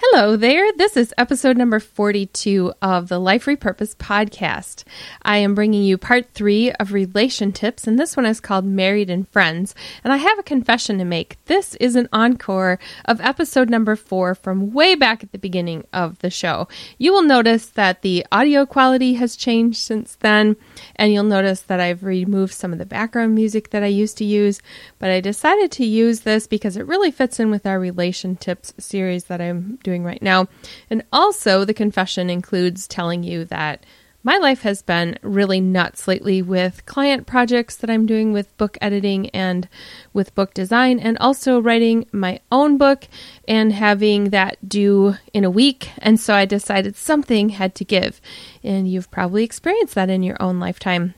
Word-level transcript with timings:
Hello 0.00 0.36
there. 0.36 0.70
This 0.76 0.96
is 0.96 1.12
episode 1.18 1.56
number 1.56 1.80
42 1.80 2.72
of 2.80 3.08
the 3.08 3.18
Life 3.18 3.46
Repurpose 3.46 3.96
podcast. 3.96 4.84
I 5.22 5.38
am 5.38 5.56
bringing 5.56 5.82
you 5.82 5.98
part 5.98 6.32
three 6.34 6.70
of 6.70 6.92
relation 6.92 7.50
tips, 7.50 7.84
and 7.84 7.98
this 7.98 8.16
one 8.16 8.24
is 8.24 8.38
called 8.38 8.64
Married 8.64 9.10
and 9.10 9.28
Friends. 9.28 9.74
And 10.04 10.12
I 10.12 10.18
have 10.18 10.38
a 10.38 10.44
confession 10.44 10.98
to 10.98 11.04
make. 11.04 11.36
This 11.46 11.74
is 11.80 11.96
an 11.96 12.08
encore 12.12 12.78
of 13.06 13.20
episode 13.20 13.68
number 13.70 13.96
four 13.96 14.36
from 14.36 14.72
way 14.72 14.94
back 14.94 15.24
at 15.24 15.32
the 15.32 15.38
beginning 15.38 15.84
of 15.92 16.20
the 16.20 16.30
show. 16.30 16.68
You 16.96 17.12
will 17.12 17.22
notice 17.22 17.66
that 17.66 18.02
the 18.02 18.24
audio 18.30 18.66
quality 18.66 19.14
has 19.14 19.34
changed 19.34 19.78
since 19.78 20.14
then, 20.20 20.54
and 20.94 21.12
you'll 21.12 21.24
notice 21.24 21.62
that 21.62 21.80
I've 21.80 22.04
removed 22.04 22.54
some 22.54 22.72
of 22.72 22.78
the 22.78 22.86
background 22.86 23.34
music 23.34 23.70
that 23.70 23.82
I 23.82 23.88
used 23.88 24.16
to 24.18 24.24
use. 24.24 24.62
But 25.00 25.10
I 25.10 25.20
decided 25.20 25.72
to 25.72 25.84
use 25.84 26.20
this 26.20 26.46
because 26.46 26.76
it 26.76 26.86
really 26.86 27.10
fits 27.10 27.40
in 27.40 27.50
with 27.50 27.66
our 27.66 27.80
relation 27.80 28.36
tips 28.36 28.72
series 28.78 29.24
that 29.24 29.40
I'm 29.40 29.80
doing 29.82 29.87
right 30.04 30.22
now. 30.22 30.48
And 30.90 31.04
also, 31.12 31.64
the 31.64 31.74
confession 31.74 32.30
includes 32.30 32.86
telling 32.86 33.22
you 33.22 33.44
that 33.46 33.84
my 34.24 34.36
life 34.36 34.62
has 34.62 34.82
been 34.82 35.16
really 35.22 35.60
nuts 35.60 36.08
lately 36.08 36.42
with 36.42 36.84
client 36.86 37.26
projects 37.26 37.76
that 37.76 37.88
I'm 37.88 38.04
doing 38.04 38.32
with 38.32 38.54
book 38.56 38.76
editing 38.80 39.30
and 39.30 39.68
with 40.12 40.34
book 40.34 40.52
design, 40.54 40.98
and 40.98 41.16
also 41.18 41.60
writing 41.60 42.04
my 42.10 42.40
own 42.50 42.78
book 42.78 43.06
and 43.46 43.72
having 43.72 44.30
that 44.30 44.68
due 44.68 45.14
in 45.32 45.44
a 45.44 45.50
week. 45.50 45.90
And 45.98 46.18
so 46.18 46.34
I 46.34 46.44
decided 46.44 46.96
something 46.96 47.50
had 47.50 47.74
to 47.76 47.84
give. 47.84 48.20
And 48.64 48.88
you've 48.88 49.10
probably 49.10 49.44
experienced 49.44 49.94
that 49.94 50.10
in 50.10 50.22
your 50.22 50.36
own 50.42 50.58
lifetime. 50.58 51.14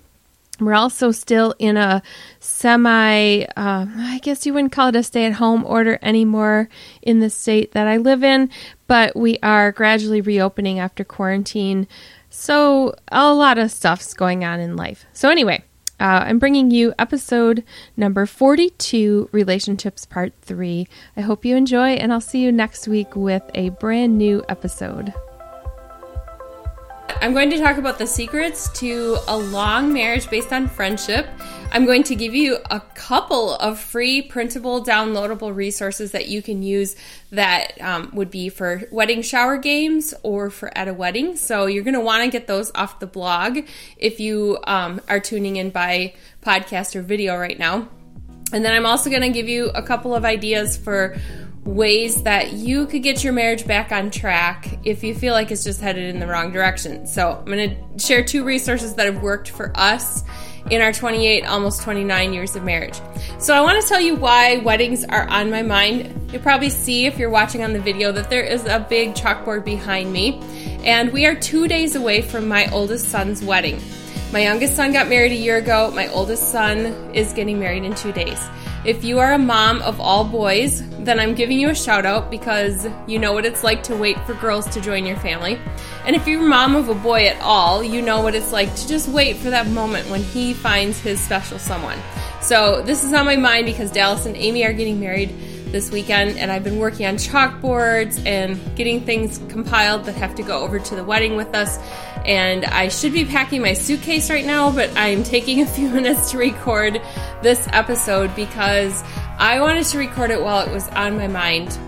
We're 0.61 0.75
also 0.75 1.11
still 1.11 1.55
in 1.58 1.77
a 1.77 2.03
semi, 2.39 3.42
uh, 3.56 3.86
I 3.97 4.20
guess 4.22 4.47
you 4.47 4.55
wouldn't 4.55 4.72
call 4.72 4.89
it 4.89 4.97
a 4.97 5.03
stay 5.03 5.25
at 5.25 5.34
home 5.34 5.64
order 5.64 5.98
anymore 6.03 6.69
in 7.03 7.20
the 7.20 7.30
state 7.30 7.72
that 7.72 7.86
I 7.86 7.97
live 7.97 8.22
in, 8.22 8.50
but 8.86 9.16
we 9.16 9.38
are 9.42 9.72
gradually 9.72 10.20
reopening 10.20 10.78
after 10.78 11.05
quarantine. 11.05 11.88
So, 12.28 12.94
a 13.11 13.34
lot 13.34 13.58
of 13.58 13.70
stuff's 13.70 14.14
going 14.14 14.44
on 14.44 14.61
in 14.61 14.77
life. 14.77 15.05
So, 15.12 15.31
anyway, 15.31 15.64
uh, 16.00 16.25
I'm 16.27 16.38
bringing 16.38 16.70
you 16.70 16.94
episode 16.98 17.62
number 17.97 18.25
42, 18.25 19.28
Relationships 19.33 20.06
Part 20.06 20.33
3. 20.42 20.86
I 21.16 21.20
hope 21.20 21.44
you 21.44 21.56
enjoy, 21.56 21.91
and 21.91 22.12
I'll 22.12 22.20
see 22.20 22.41
you 22.41 22.53
next 22.53 22.88
week 22.88 23.14
with 23.14 23.42
a 23.55 23.70
brand 23.70 24.16
new 24.16 24.42
episode. 24.48 25.12
I'm 27.20 27.33
going 27.33 27.50
to 27.50 27.58
talk 27.58 27.78
about 27.78 27.98
the 27.98 28.06
secrets 28.06 28.69
to 28.80 29.16
a 29.28 29.36
long 29.36 29.92
marriage 29.92 30.28
based 30.30 30.53
on 30.53 30.69
friendship. 30.69 31.27
I'm 31.72 31.84
going 31.84 32.03
to 32.05 32.14
give 32.14 32.34
you 32.34 32.58
a 32.70 32.80
couple 32.80 33.55
of 33.55 33.78
free 33.78 34.22
printable, 34.22 34.84
downloadable 34.84 35.55
resources 35.55 36.12
that 36.12 36.28
you 36.28 36.42
can 36.42 36.62
use 36.62 36.97
that 37.31 37.81
um, 37.81 38.11
would 38.14 38.31
be 38.31 38.48
for 38.48 38.83
wedding 38.91 39.22
shower 39.22 39.56
games 39.56 40.14
or 40.22 40.50
for 40.50 40.77
at 40.77 40.88
a 40.88 40.94
wedding. 40.94 41.36
So 41.36 41.66
you're 41.66 41.84
going 41.84 41.94
to 41.94 42.00
want 42.00 42.25
to 42.25 42.31
get 42.31 42.47
those 42.47 42.72
off 42.75 42.98
the 42.98 43.06
blog 43.06 43.61
if 43.97 44.19
you 44.19 44.58
um, 44.64 45.00
are 45.08 45.20
tuning 45.20 45.56
in 45.56 45.70
by 45.70 46.14
podcast 46.42 46.97
or 46.97 47.03
video 47.03 47.36
right 47.36 47.58
now. 47.58 47.88
And 48.53 48.64
then 48.64 48.72
I'm 48.72 48.86
also 48.86 49.11
going 49.11 49.22
to 49.22 49.28
give 49.31 49.48
you 49.48 49.70
a 49.70 49.83
couple 49.83 50.14
of 50.14 50.25
ideas 50.25 50.77
for 50.77 51.16
ways 51.70 52.24
that 52.24 52.52
you 52.52 52.86
could 52.86 53.02
get 53.02 53.22
your 53.22 53.32
marriage 53.32 53.66
back 53.66 53.92
on 53.92 54.10
track 54.10 54.78
if 54.84 55.04
you 55.04 55.14
feel 55.14 55.32
like 55.32 55.50
it's 55.50 55.64
just 55.64 55.81
headed 55.81 56.14
in 56.14 56.20
the 56.20 56.26
wrong 56.26 56.53
direction. 56.53 57.06
So, 57.06 57.32
I'm 57.38 57.44
going 57.44 57.70
to 57.70 57.98
share 57.98 58.25
two 58.25 58.44
resources 58.44 58.94
that 58.94 59.06
have 59.06 59.22
worked 59.22 59.50
for 59.50 59.72
us 59.76 60.25
in 60.70 60.82
our 60.82 60.92
28, 60.92 61.47
almost 61.47 61.82
29 61.82 62.32
years 62.32 62.56
of 62.56 62.64
marriage. 62.64 63.00
So, 63.38 63.54
I 63.54 63.60
want 63.60 63.81
to 63.81 63.88
tell 63.88 64.00
you 64.00 64.16
why 64.16 64.58
weddings 64.58 65.04
are 65.04 65.28
on 65.28 65.50
my 65.50 65.62
mind. 65.62 66.32
You'll 66.32 66.42
probably 66.42 66.70
see 66.70 67.06
if 67.06 67.19
you're 67.19 67.31
watching 67.31 67.62
on 67.62 67.72
the 67.72 67.81
video 67.81 68.12
that 68.12 68.31
there 68.31 68.42
is 68.42 68.64
a 68.66 68.84
big 68.88 69.14
chalkboard 69.14 69.64
behind 69.64 70.12
me, 70.12 70.41
and 70.84 71.12
we 71.12 71.26
are 71.26 71.34
two 71.34 71.69
days 71.69 71.94
away 71.94 72.22
from 72.22 72.48
my 72.48 72.70
oldest 72.72 73.08
son's 73.08 73.42
wedding. 73.42 73.81
My 74.32 74.42
youngest 74.42 74.76
son 74.76 74.92
got 74.92 75.08
married 75.08 75.32
a 75.32 75.37
year 75.37 75.56
ago. 75.56 75.91
My 75.91 76.06
oldest 76.08 76.52
son 76.52 76.87
is 77.14 77.32
getting 77.32 77.58
married 77.58 77.82
in 77.82 77.97
two 77.97 78.12
days. 78.12 78.38
If 78.82 79.04
you 79.04 79.18
are 79.18 79.34
a 79.34 79.38
mom 79.38 79.82
of 79.82 80.00
all 80.00 80.24
boys, 80.24 80.82
then 81.04 81.20
I'm 81.20 81.34
giving 81.34 81.60
you 81.60 81.68
a 81.68 81.74
shout 81.74 82.06
out 82.06 82.30
because 82.30 82.88
you 83.06 83.18
know 83.18 83.34
what 83.34 83.44
it's 83.44 83.62
like 83.62 83.82
to 83.84 83.96
wait 83.96 84.18
for 84.24 84.32
girls 84.32 84.66
to 84.70 84.80
join 84.80 85.04
your 85.04 85.18
family. 85.18 85.58
And 86.06 86.16
if 86.16 86.26
you're 86.26 86.42
a 86.42 86.48
mom 86.48 86.74
of 86.74 86.88
a 86.88 86.94
boy 86.94 87.26
at 87.26 87.38
all, 87.42 87.84
you 87.84 88.00
know 88.00 88.22
what 88.22 88.34
it's 88.34 88.52
like 88.52 88.74
to 88.74 88.88
just 88.88 89.06
wait 89.08 89.36
for 89.36 89.50
that 89.50 89.66
moment 89.66 90.08
when 90.08 90.22
he 90.22 90.54
finds 90.54 90.98
his 90.98 91.20
special 91.20 91.58
someone. 91.58 91.98
So, 92.40 92.80
this 92.80 93.04
is 93.04 93.12
on 93.12 93.26
my 93.26 93.36
mind 93.36 93.66
because 93.66 93.90
Dallas 93.90 94.24
and 94.24 94.34
Amy 94.34 94.64
are 94.64 94.72
getting 94.72 94.98
married 94.98 95.28
this 95.72 95.91
weekend, 95.91 96.38
and 96.38 96.50
I've 96.50 96.64
been 96.64 96.78
working 96.78 97.06
on 97.06 97.16
chalkboards 97.16 98.25
and 98.26 98.58
getting 98.76 99.00
things 99.00 99.38
compiled 99.48 100.04
that 100.04 100.14
have 100.14 100.34
to 100.36 100.42
go 100.42 100.60
over 100.60 100.78
to 100.78 100.94
the 100.94 101.04
wedding 101.04 101.36
with 101.36 101.54
us. 101.54 101.78
And 102.25 102.64
I 102.64 102.88
should 102.88 103.12
be 103.12 103.25
packing 103.25 103.62
my 103.62 103.72
suitcase 103.72 104.31
right 104.31 104.44
now, 104.44 104.70
but 104.70 104.91
I'm 104.97 105.22
taking 105.22 105.62
a 105.62 105.66
few 105.66 105.88
minutes 105.92 106.31
to 106.32 106.38
record 106.38 107.00
this 107.42 107.69
episode 107.72 108.34
because 108.36 109.03
I 109.38 109.60
wanted 109.60 109.84
to 109.86 109.98
record 109.98 110.31
it 110.31 110.42
while 110.42 110.66
it 110.66 110.72
was 110.72 110.88
on 110.88 111.16
my 111.16 111.28
mind. 111.28 111.78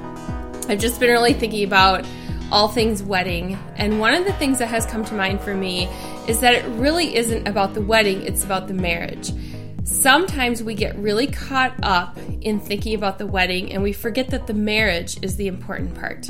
I've 0.69 0.79
just 0.79 1.01
been 1.01 1.11
really 1.11 1.35
thinking 1.35 1.65
about 1.65 2.07
all 2.51 2.69
things 2.69 3.03
wedding, 3.03 3.59
and 3.77 3.99
one 3.99 4.15
of 4.15 4.25
the 4.25 4.33
things 4.35 4.59
that 4.59 4.69
has 4.69 4.85
come 4.85 5.05
to 5.07 5.15
mind 5.15 5.41
for 5.41 5.55
me 5.55 5.89
is 6.29 6.41
that 6.41 6.55
it 6.55 6.65
really 6.79 7.17
isn't 7.17 7.49
about 7.49 7.75
the 7.75 7.81
wedding, 7.81 8.23
it's 8.23 8.45
about 8.45 8.69
the 8.69 8.75
marriage. 8.75 9.33
Sometimes 9.85 10.63
we 10.63 10.75
get 10.75 10.97
really 10.97 11.27
caught 11.27 11.75
up 11.83 12.17
in 12.41 12.61
thinking 12.61 12.95
about 12.95 13.19
the 13.19 13.27
wedding 13.27 13.73
and 13.73 13.83
we 13.83 13.93
forget 13.93 14.31
that 14.31 14.47
the 14.47 14.55
marriage 14.55 15.19
is 15.23 15.37
the 15.37 15.49
important 15.49 15.95
part. 15.95 16.29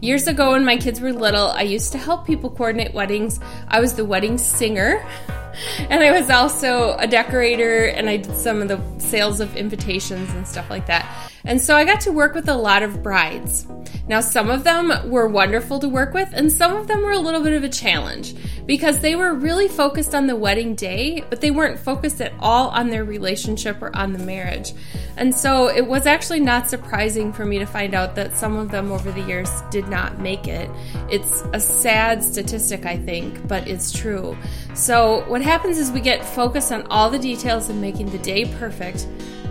Years 0.00 0.26
ago, 0.26 0.50
when 0.52 0.64
my 0.64 0.76
kids 0.76 1.00
were 1.00 1.12
little, 1.12 1.46
I 1.46 1.62
used 1.62 1.92
to 1.92 1.98
help 1.98 2.26
people 2.26 2.50
coordinate 2.50 2.92
weddings. 2.92 3.38
I 3.68 3.80
was 3.80 3.94
the 3.94 4.04
wedding 4.04 4.36
singer, 4.36 5.04
and 5.78 6.02
I 6.02 6.10
was 6.18 6.28
also 6.28 6.96
a 6.98 7.06
decorator, 7.06 7.84
and 7.84 8.08
I 8.08 8.16
did 8.16 8.36
some 8.36 8.60
of 8.60 8.68
the 8.68 8.78
sales 9.12 9.40
of 9.40 9.54
invitations 9.56 10.30
and 10.30 10.48
stuff 10.48 10.70
like 10.70 10.86
that. 10.86 11.06
And 11.44 11.60
so 11.60 11.76
I 11.76 11.84
got 11.84 12.00
to 12.02 12.12
work 12.12 12.34
with 12.34 12.48
a 12.48 12.56
lot 12.56 12.82
of 12.82 13.02
brides. 13.02 13.66
Now, 14.08 14.20
some 14.20 14.50
of 14.50 14.64
them 14.64 15.10
were 15.10 15.28
wonderful 15.28 15.78
to 15.80 15.88
work 15.88 16.14
with, 16.14 16.30
and 16.32 16.50
some 16.50 16.76
of 16.76 16.86
them 16.86 17.02
were 17.02 17.12
a 17.12 17.18
little 17.18 17.42
bit 17.42 17.52
of 17.52 17.62
a 17.62 17.68
challenge 17.68 18.34
because 18.64 19.00
they 19.00 19.14
were 19.16 19.34
really 19.34 19.68
focused 19.68 20.14
on 20.14 20.26
the 20.26 20.36
wedding 20.36 20.74
day, 20.74 21.22
but 21.28 21.40
they 21.40 21.50
weren't 21.50 21.78
focused 21.78 22.20
at 22.20 22.32
all 22.38 22.68
on 22.70 22.88
their 22.88 23.04
relationship 23.04 23.82
or 23.82 23.94
on 23.94 24.12
the 24.12 24.18
marriage. 24.18 24.72
And 25.16 25.34
so 25.34 25.68
it 25.68 25.86
was 25.86 26.06
actually 26.06 26.40
not 26.40 26.70
surprising 26.70 27.32
for 27.32 27.44
me 27.44 27.58
to 27.58 27.66
find 27.66 27.94
out 27.94 28.14
that 28.14 28.36
some 28.36 28.56
of 28.56 28.70
them 28.70 28.90
over 28.90 29.12
the 29.12 29.20
years 29.22 29.50
did 29.70 29.88
not 29.88 30.20
make 30.20 30.48
it. 30.48 30.70
It's 31.10 31.42
a 31.52 31.60
sad 31.60 32.24
statistic, 32.24 32.86
I 32.86 32.96
think, 32.96 33.46
but 33.46 33.68
it's 33.68 33.92
true. 33.92 34.36
So 34.74 35.24
what 35.28 35.42
happens 35.42 35.78
is 35.78 35.90
we 35.90 36.00
get 36.00 36.24
focused 36.24 36.72
on 36.72 36.86
all 36.86 37.10
the 37.10 37.18
details 37.18 37.68
of 37.68 37.76
making 37.76 38.10
the 38.10 38.18
day 38.18 38.46
perfect, 38.58 39.01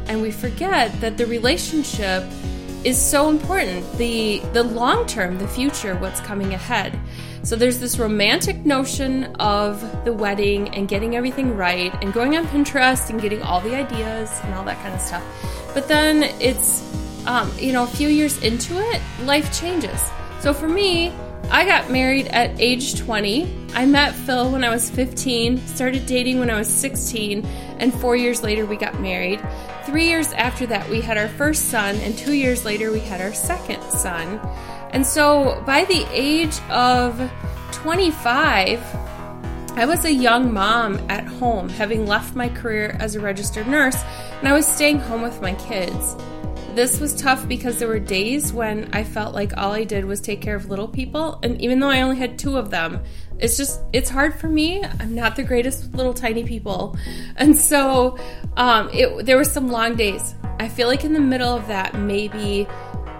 and 0.07 0.21
we 0.21 0.31
forget 0.31 0.99
that 1.01 1.17
the 1.17 1.25
relationship 1.25 2.23
is 2.83 2.99
so 2.99 3.29
important. 3.29 3.89
The 3.97 4.39
the 4.53 4.63
long 4.63 5.05
term, 5.05 5.37
the 5.37 5.47
future, 5.47 5.95
what's 5.95 6.19
coming 6.21 6.53
ahead. 6.53 6.99
So 7.43 7.55
there's 7.55 7.79
this 7.79 7.97
romantic 7.97 8.65
notion 8.65 9.25
of 9.35 9.81
the 10.05 10.13
wedding 10.13 10.69
and 10.69 10.87
getting 10.87 11.15
everything 11.15 11.55
right 11.55 11.91
and 12.03 12.13
going 12.13 12.37
on 12.37 12.45
Pinterest 12.45 13.09
and 13.09 13.19
getting 13.19 13.41
all 13.41 13.61
the 13.61 13.75
ideas 13.75 14.39
and 14.43 14.53
all 14.53 14.63
that 14.65 14.77
kind 14.83 14.93
of 14.93 15.01
stuff. 15.01 15.23
But 15.73 15.87
then 15.87 16.23
it's 16.39 16.91
um, 17.25 17.51
you 17.57 17.71
know, 17.71 17.83
a 17.83 17.87
few 17.87 18.07
years 18.07 18.41
into 18.43 18.79
it, 18.79 19.01
life 19.23 19.57
changes. 19.57 20.01
So 20.39 20.53
for 20.53 20.67
me, 20.67 21.13
I 21.49 21.65
got 21.65 21.89
married 21.89 22.27
at 22.27 22.59
age 22.59 22.99
20. 22.99 23.69
I 23.73 23.85
met 23.85 24.13
Phil 24.13 24.51
when 24.51 24.63
I 24.63 24.69
was 24.69 24.89
15, 24.89 25.65
started 25.67 26.05
dating 26.05 26.39
when 26.39 26.49
I 26.49 26.57
was 26.57 26.67
16, 26.67 27.45
and 27.79 27.93
four 27.93 28.15
years 28.15 28.43
later 28.43 28.65
we 28.65 28.75
got 28.75 28.99
married. 28.99 29.41
Three 29.85 30.07
years 30.07 30.31
after 30.33 30.67
that, 30.67 30.87
we 30.89 31.01
had 31.01 31.17
our 31.17 31.27
first 31.27 31.69
son, 31.69 31.95
and 31.97 32.15
two 32.15 32.33
years 32.33 32.65
later, 32.65 32.91
we 32.91 32.99
had 32.99 33.19
our 33.19 33.33
second 33.33 33.81
son. 33.81 34.39
And 34.91 35.05
so 35.05 35.63
by 35.65 35.85
the 35.85 36.05
age 36.11 36.59
of 36.69 37.31
25, 37.71 38.79
I 39.75 39.85
was 39.85 40.05
a 40.05 40.13
young 40.13 40.53
mom 40.53 40.99
at 41.09 41.25
home, 41.25 41.67
having 41.69 42.05
left 42.05 42.35
my 42.35 42.47
career 42.49 42.95
as 42.99 43.15
a 43.15 43.19
registered 43.19 43.67
nurse, 43.67 43.97
and 44.39 44.47
I 44.47 44.53
was 44.53 44.67
staying 44.67 44.99
home 44.99 45.23
with 45.23 45.41
my 45.41 45.53
kids. 45.55 46.15
This 46.73 47.01
was 47.01 47.13
tough 47.13 47.47
because 47.49 47.79
there 47.79 47.87
were 47.89 47.99
days 47.99 48.53
when 48.53 48.89
I 48.93 49.03
felt 49.03 49.35
like 49.35 49.57
all 49.57 49.73
I 49.73 49.83
did 49.83 50.05
was 50.05 50.21
take 50.21 50.41
care 50.41 50.55
of 50.55 50.69
little 50.69 50.87
people, 50.87 51.37
and 51.43 51.59
even 51.61 51.79
though 51.79 51.89
I 51.89 52.01
only 52.01 52.15
had 52.15 52.39
two 52.39 52.57
of 52.57 52.69
them, 52.69 53.03
it's 53.39 53.57
just 53.57 53.81
it's 53.91 54.09
hard 54.09 54.35
for 54.35 54.47
me. 54.47 54.81
I'm 54.83 55.13
not 55.13 55.35
the 55.35 55.43
greatest 55.43 55.83
with 55.83 55.95
little 55.95 56.13
tiny 56.13 56.45
people, 56.45 56.97
and 57.35 57.57
so 57.57 58.17
um, 58.55 58.89
it, 58.93 59.25
there 59.25 59.35
were 59.35 59.43
some 59.43 59.69
long 59.69 59.95
days. 59.95 60.33
I 60.59 60.69
feel 60.69 60.87
like 60.87 61.03
in 61.03 61.11
the 61.11 61.19
middle 61.19 61.53
of 61.53 61.67
that, 61.67 61.93
maybe 61.93 62.67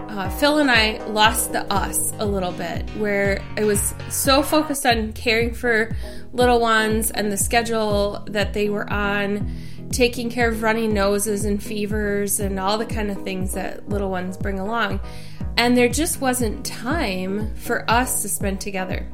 uh, 0.08 0.30
Phil 0.30 0.58
and 0.58 0.70
I 0.70 1.04
lost 1.06 1.52
the 1.52 1.70
us 1.72 2.12
a 2.18 2.24
little 2.24 2.52
bit, 2.52 2.88
where 2.96 3.42
I 3.58 3.64
was 3.64 3.94
so 4.08 4.42
focused 4.42 4.86
on 4.86 5.12
caring 5.12 5.52
for 5.52 5.94
little 6.32 6.58
ones 6.58 7.10
and 7.10 7.30
the 7.30 7.36
schedule 7.36 8.24
that 8.28 8.54
they 8.54 8.70
were 8.70 8.90
on, 8.90 9.50
taking 9.92 10.30
care 10.30 10.48
of 10.48 10.62
runny 10.62 10.88
noses 10.88 11.44
and 11.44 11.62
fevers 11.62 12.40
and 12.40 12.58
all 12.58 12.78
the 12.78 12.86
kind 12.86 13.10
of 13.10 13.22
things 13.22 13.54
that 13.54 13.88
little 13.88 14.10
ones 14.10 14.36
bring 14.36 14.58
along. 14.58 15.00
And 15.56 15.76
there 15.76 15.88
just 15.88 16.20
wasn't 16.20 16.64
time 16.64 17.54
for 17.54 17.88
us 17.90 18.22
to 18.22 18.28
spend 18.28 18.60
together, 18.60 19.06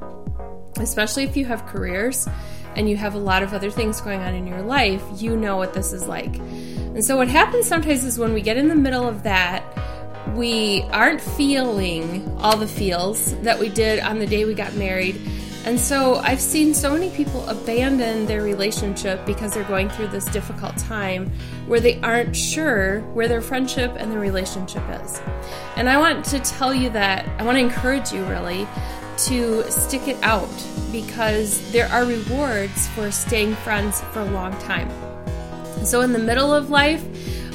especially 0.79 1.25
if 1.25 1.37
you 1.37 1.45
have 1.47 1.67
careers 1.67 2.29
and 2.77 2.89
you 2.89 2.97
have 2.97 3.15
a 3.15 3.19
lot 3.19 3.43
of 3.43 3.53
other 3.53 3.71
things 3.71 4.01
going 4.01 4.21
on 4.21 4.35
in 4.35 4.47
your 4.47 4.63
life, 4.63 5.03
you 5.17 5.37
know 5.37 5.57
what 5.57 5.75
this 5.75 5.93
is 5.93 6.07
like. 6.07 6.37
And 6.37 7.05
so, 7.05 7.17
what 7.17 7.29
happens 7.29 7.67
sometimes 7.67 8.05
is 8.05 8.19
when 8.19 8.33
we 8.33 8.41
get 8.41 8.57
in 8.57 8.69
the 8.69 8.77
middle 8.77 9.07
of 9.07 9.25
that, 9.25 9.65
we 10.35 10.83
aren't 10.93 11.21
feeling 11.21 12.29
all 12.39 12.57
the 12.57 12.69
feels 12.69 13.35
that 13.41 13.59
we 13.59 13.69
did 13.69 13.99
on 14.01 14.19
the 14.19 14.27
day 14.27 14.45
we 14.45 14.55
got 14.55 14.75
married. 14.75 15.21
And 15.65 15.79
so 15.79 16.17
I've 16.17 16.41
seen 16.41 16.73
so 16.73 16.93
many 16.93 17.11
people 17.11 17.47
abandon 17.49 18.27
their 18.27 18.43
relationship 18.43 19.25
because 19.27 19.53
they're 19.53 19.65
going 19.65 19.91
through 19.91 20.09
this 20.09 20.25
difficult 20.27 20.77
time 20.79 21.31
where 21.67 21.81
they 21.81 22.01
aren't 22.01 22.35
sure 22.35 23.01
where 23.13 23.29
their 23.29 23.43
friendship 23.43 23.93
and 23.97 24.11
their 24.11 24.21
relationship 24.21 24.83
is. 25.03 25.21
And 25.77 25.89
I 25.89 25.99
want 25.99 26.25
to 26.27 26.39
tell 26.39 26.73
you 26.73 26.91
that, 26.91 27.29
I 27.39 27.43
want 27.43 27.57
to 27.57 27.61
encourage 27.61 28.13
you 28.13 28.25
really 28.25 28.67
to 29.27 29.69
stick 29.71 30.07
it 30.07 30.17
out 30.23 30.49
because 30.93 31.71
there 31.73 31.89
are 31.89 32.05
rewards 32.05 32.87
for 32.89 33.11
staying 33.11 33.55
friends 33.57 34.01
for 34.13 34.21
a 34.21 34.31
long 34.31 34.53
time. 34.61 34.89
So, 35.85 36.01
in 36.01 36.13
the 36.13 36.19
middle 36.19 36.55
of 36.55 36.71
life, 36.71 37.05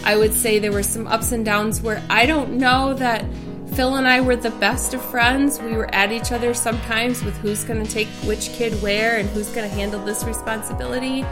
I 0.06 0.18
would 0.18 0.34
say 0.34 0.60
there 0.60 0.72
were 0.72 0.84
some 0.84 1.08
ups 1.08 1.32
and 1.32 1.46
downs 1.46 1.82
where 1.82 2.04
I 2.10 2.26
don't 2.26 2.58
know 2.58 2.94
that 2.96 3.26
Phil 3.76 3.96
and 3.96 4.08
I 4.08 4.22
were 4.22 4.36
the 4.36 4.52
best 4.52 4.94
of 4.94 5.04
friends. 5.04 5.60
We 5.60 5.72
were 5.72 5.94
at 5.96 6.12
each 6.12 6.32
other 6.32 6.54
sometimes 6.54 7.24
with 7.24 7.36
who's 7.38 7.64
going 7.64 7.84
to 7.84 7.92
take 7.92 8.08
which 8.24 8.50
kid 8.50 8.80
where 8.84 9.18
and 9.18 9.28
who's 9.30 9.50
going 9.50 9.68
to 9.68 9.76
handle 9.76 10.04
this 10.06 10.24
responsibility. 10.26 11.26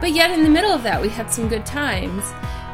But 0.00 0.10
yet, 0.10 0.32
in 0.32 0.42
the 0.42 0.50
middle 0.50 0.72
of 0.72 0.82
that, 0.82 1.00
we 1.00 1.08
had 1.08 1.32
some 1.32 1.48
good 1.48 1.64
times. 1.64 2.24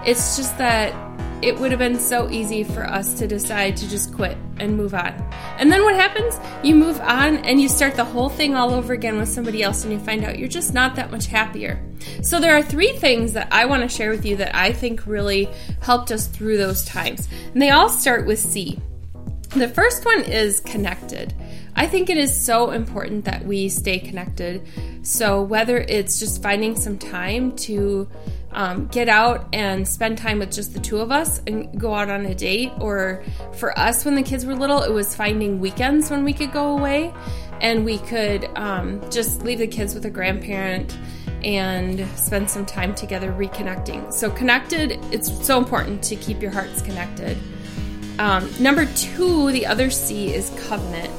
It's 0.06 0.38
just 0.38 0.56
that 0.56 0.94
it 1.42 1.58
would 1.60 1.70
have 1.70 1.78
been 1.78 1.98
so 1.98 2.30
easy 2.30 2.64
for 2.64 2.82
us 2.84 3.18
to 3.18 3.26
decide 3.26 3.76
to 3.78 3.90
just 3.90 4.14
quit 4.14 4.38
and 4.58 4.74
move 4.74 4.94
on. 4.94 5.12
And 5.58 5.70
then 5.70 5.82
what 5.84 5.96
happens? 5.96 6.38
You 6.62 6.74
move 6.74 6.98
on 7.00 7.36
and 7.44 7.60
you 7.60 7.68
start 7.68 7.96
the 7.96 8.04
whole 8.04 8.30
thing 8.30 8.54
all 8.54 8.72
over 8.72 8.94
again 8.94 9.18
with 9.18 9.28
somebody 9.28 9.62
else, 9.62 9.84
and 9.84 9.92
you 9.92 9.98
find 9.98 10.24
out 10.24 10.38
you're 10.38 10.48
just 10.48 10.72
not 10.72 10.96
that 10.96 11.10
much 11.10 11.26
happier. 11.26 11.78
So, 12.22 12.40
there 12.40 12.56
are 12.56 12.62
three 12.62 12.92
things 12.92 13.34
that 13.34 13.48
I 13.52 13.66
want 13.66 13.82
to 13.82 13.94
share 13.94 14.10
with 14.10 14.24
you 14.24 14.36
that 14.36 14.54
I 14.54 14.72
think 14.72 15.06
really 15.06 15.46
helped 15.82 16.10
us 16.10 16.26
through 16.26 16.56
those 16.56 16.86
times. 16.86 17.28
And 17.52 17.60
they 17.60 17.68
all 17.68 17.90
start 17.90 18.24
with 18.24 18.38
C. 18.38 18.80
The 19.50 19.68
first 19.68 20.04
one 20.04 20.22
is 20.22 20.60
connected. 20.60 21.34
I 21.74 21.86
think 21.88 22.08
it 22.08 22.16
is 22.16 22.38
so 22.38 22.70
important 22.70 23.24
that 23.24 23.44
we 23.44 23.68
stay 23.68 23.98
connected. 23.98 24.62
So, 25.02 25.42
whether 25.42 25.78
it's 25.78 26.20
just 26.20 26.40
finding 26.40 26.76
some 26.76 26.98
time 26.98 27.56
to 27.56 28.08
um, 28.52 28.86
get 28.88 29.08
out 29.08 29.48
and 29.52 29.86
spend 29.86 30.18
time 30.18 30.38
with 30.38 30.52
just 30.52 30.72
the 30.72 30.78
two 30.78 30.98
of 30.98 31.10
us 31.10 31.40
and 31.48 31.80
go 31.80 31.94
out 31.94 32.10
on 32.10 32.26
a 32.26 32.34
date. 32.34 32.70
Or 32.80 33.24
for 33.56 33.76
us, 33.76 34.04
when 34.04 34.14
the 34.14 34.22
kids 34.22 34.46
were 34.46 34.54
little, 34.54 34.82
it 34.82 34.92
was 34.92 35.16
finding 35.16 35.58
weekends 35.58 36.10
when 36.10 36.24
we 36.24 36.32
could 36.32 36.52
go 36.52 36.76
away 36.76 37.12
and 37.60 37.84
we 37.84 37.98
could 37.98 38.44
um, 38.56 39.00
just 39.10 39.42
leave 39.42 39.58
the 39.58 39.66
kids 39.66 39.94
with 39.94 40.04
a 40.04 40.10
grandparent 40.10 40.96
and 41.42 42.06
spend 42.16 42.48
some 42.48 42.66
time 42.66 42.94
together 42.94 43.32
reconnecting. 43.32 44.12
So, 44.12 44.30
connected, 44.30 44.92
it's 45.10 45.44
so 45.44 45.58
important 45.58 46.04
to 46.04 46.14
keep 46.14 46.40
your 46.40 46.52
hearts 46.52 46.82
connected. 46.82 47.36
Um, 48.20 48.52
number 48.60 48.84
two, 48.84 49.50
the 49.50 49.64
other 49.64 49.88
C 49.88 50.34
is 50.34 50.50
covenant. 50.66 51.10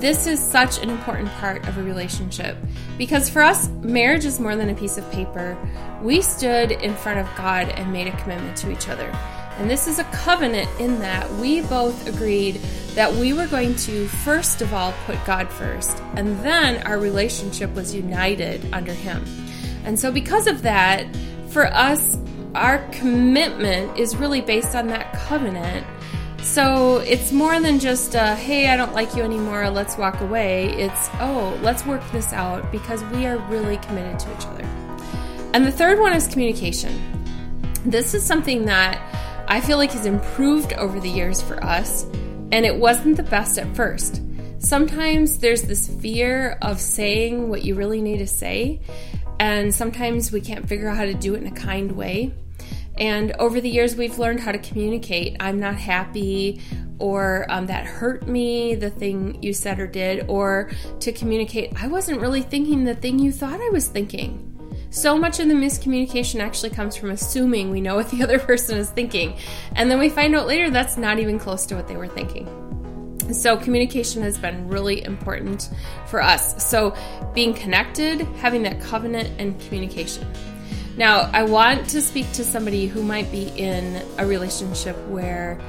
This 0.00 0.26
is 0.26 0.40
such 0.40 0.78
an 0.82 0.88
important 0.88 1.28
part 1.32 1.68
of 1.68 1.76
a 1.76 1.82
relationship 1.82 2.56
because 2.96 3.28
for 3.28 3.42
us, 3.42 3.68
marriage 3.82 4.24
is 4.24 4.40
more 4.40 4.56
than 4.56 4.70
a 4.70 4.74
piece 4.74 4.96
of 4.96 5.08
paper. 5.12 5.54
We 6.00 6.22
stood 6.22 6.72
in 6.72 6.94
front 6.94 7.18
of 7.18 7.26
God 7.36 7.68
and 7.68 7.92
made 7.92 8.06
a 8.06 8.16
commitment 8.22 8.56
to 8.56 8.72
each 8.72 8.88
other. 8.88 9.10
And 9.58 9.68
this 9.68 9.86
is 9.86 9.98
a 9.98 10.04
covenant 10.04 10.70
in 10.80 10.98
that 11.00 11.30
we 11.34 11.60
both 11.60 12.06
agreed 12.06 12.54
that 12.94 13.12
we 13.12 13.34
were 13.34 13.46
going 13.48 13.76
to, 13.76 14.08
first 14.08 14.62
of 14.62 14.72
all, 14.72 14.94
put 15.04 15.22
God 15.26 15.50
first, 15.50 16.00
and 16.14 16.40
then 16.42 16.82
our 16.86 16.98
relationship 16.98 17.74
was 17.74 17.94
united 17.94 18.66
under 18.72 18.94
Him. 18.94 19.22
And 19.84 20.00
so, 20.00 20.10
because 20.10 20.46
of 20.46 20.62
that, 20.62 21.06
for 21.48 21.66
us, 21.66 22.16
our 22.54 22.78
commitment 22.92 23.98
is 23.98 24.16
really 24.16 24.40
based 24.40 24.74
on 24.74 24.86
that 24.86 25.12
covenant 25.12 25.86
so 26.46 26.98
it's 26.98 27.32
more 27.32 27.60
than 27.60 27.78
just, 27.80 28.14
a, 28.14 28.34
hey, 28.36 28.68
I 28.68 28.76
don't 28.76 28.94
like 28.94 29.14
you 29.16 29.22
anymore, 29.22 29.68
let's 29.68 29.98
walk 29.98 30.20
away. 30.20 30.66
It's, 30.74 31.08
oh, 31.14 31.58
let's 31.60 31.84
work 31.84 32.02
this 32.12 32.32
out 32.32 32.70
because 32.70 33.02
we 33.04 33.26
are 33.26 33.38
really 33.48 33.78
committed 33.78 34.18
to 34.20 34.36
each 34.36 34.46
other. 34.46 34.64
And 35.52 35.66
the 35.66 35.72
third 35.72 35.98
one 35.98 36.12
is 36.12 36.26
communication. 36.26 36.98
This 37.84 38.14
is 38.14 38.24
something 38.24 38.64
that 38.66 39.00
I 39.48 39.60
feel 39.60 39.76
like 39.76 39.90
has 39.92 40.06
improved 40.06 40.72
over 40.74 41.00
the 41.00 41.10
years 41.10 41.42
for 41.42 41.62
us, 41.62 42.04
and 42.52 42.64
it 42.64 42.76
wasn't 42.76 43.16
the 43.16 43.22
best 43.24 43.58
at 43.58 43.74
first. 43.76 44.22
Sometimes 44.58 45.38
there's 45.38 45.62
this 45.62 45.88
fear 45.88 46.58
of 46.62 46.80
saying 46.80 47.48
what 47.48 47.64
you 47.64 47.74
really 47.74 48.00
need 48.00 48.18
to 48.18 48.26
say, 48.26 48.80
and 49.38 49.74
sometimes 49.74 50.32
we 50.32 50.40
can't 50.40 50.68
figure 50.68 50.88
out 50.88 50.96
how 50.96 51.04
to 51.04 51.14
do 51.14 51.34
it 51.34 51.42
in 51.42 51.46
a 51.46 51.54
kind 51.56 51.92
way. 51.92 52.32
And 52.98 53.32
over 53.38 53.60
the 53.60 53.68
years, 53.68 53.96
we've 53.96 54.18
learned 54.18 54.40
how 54.40 54.52
to 54.52 54.58
communicate. 54.58 55.36
I'm 55.40 55.60
not 55.60 55.76
happy, 55.76 56.62
or 56.98 57.46
um, 57.48 57.66
that 57.66 57.84
hurt 57.84 58.26
me, 58.26 58.74
the 58.74 58.90
thing 58.90 59.42
you 59.42 59.52
said 59.52 59.78
or 59.78 59.86
did, 59.86 60.24
or 60.28 60.70
to 61.00 61.12
communicate, 61.12 61.72
I 61.80 61.88
wasn't 61.88 62.20
really 62.20 62.42
thinking 62.42 62.84
the 62.84 62.94
thing 62.94 63.18
you 63.18 63.32
thought 63.32 63.60
I 63.60 63.68
was 63.70 63.88
thinking. 63.88 64.52
So 64.90 65.18
much 65.18 65.40
of 65.40 65.48
the 65.48 65.54
miscommunication 65.54 66.40
actually 66.40 66.70
comes 66.70 66.96
from 66.96 67.10
assuming 67.10 67.70
we 67.70 67.80
know 67.80 67.96
what 67.96 68.10
the 68.10 68.22
other 68.22 68.38
person 68.38 68.78
is 68.78 68.90
thinking. 68.90 69.36
And 69.74 69.90
then 69.90 69.98
we 69.98 70.08
find 70.08 70.34
out 70.34 70.46
later 70.46 70.70
that's 70.70 70.96
not 70.96 71.18
even 71.18 71.38
close 71.38 71.66
to 71.66 71.76
what 71.76 71.88
they 71.88 71.96
were 71.96 72.08
thinking. 72.08 72.48
So, 73.32 73.56
communication 73.56 74.22
has 74.22 74.38
been 74.38 74.68
really 74.68 75.02
important 75.02 75.70
for 76.06 76.22
us. 76.22 76.64
So, 76.64 76.94
being 77.34 77.54
connected, 77.54 78.20
having 78.36 78.62
that 78.62 78.80
covenant, 78.80 79.30
and 79.40 79.60
communication. 79.62 80.24
Now, 80.96 81.30
I 81.32 81.42
want 81.42 81.90
to 81.90 82.00
speak 82.00 82.30
to 82.32 82.44
somebody 82.44 82.86
who 82.86 83.02
might 83.02 83.30
be 83.30 83.48
in 83.48 84.02
a 84.16 84.26
relationship 84.26 84.96
where 85.08 85.60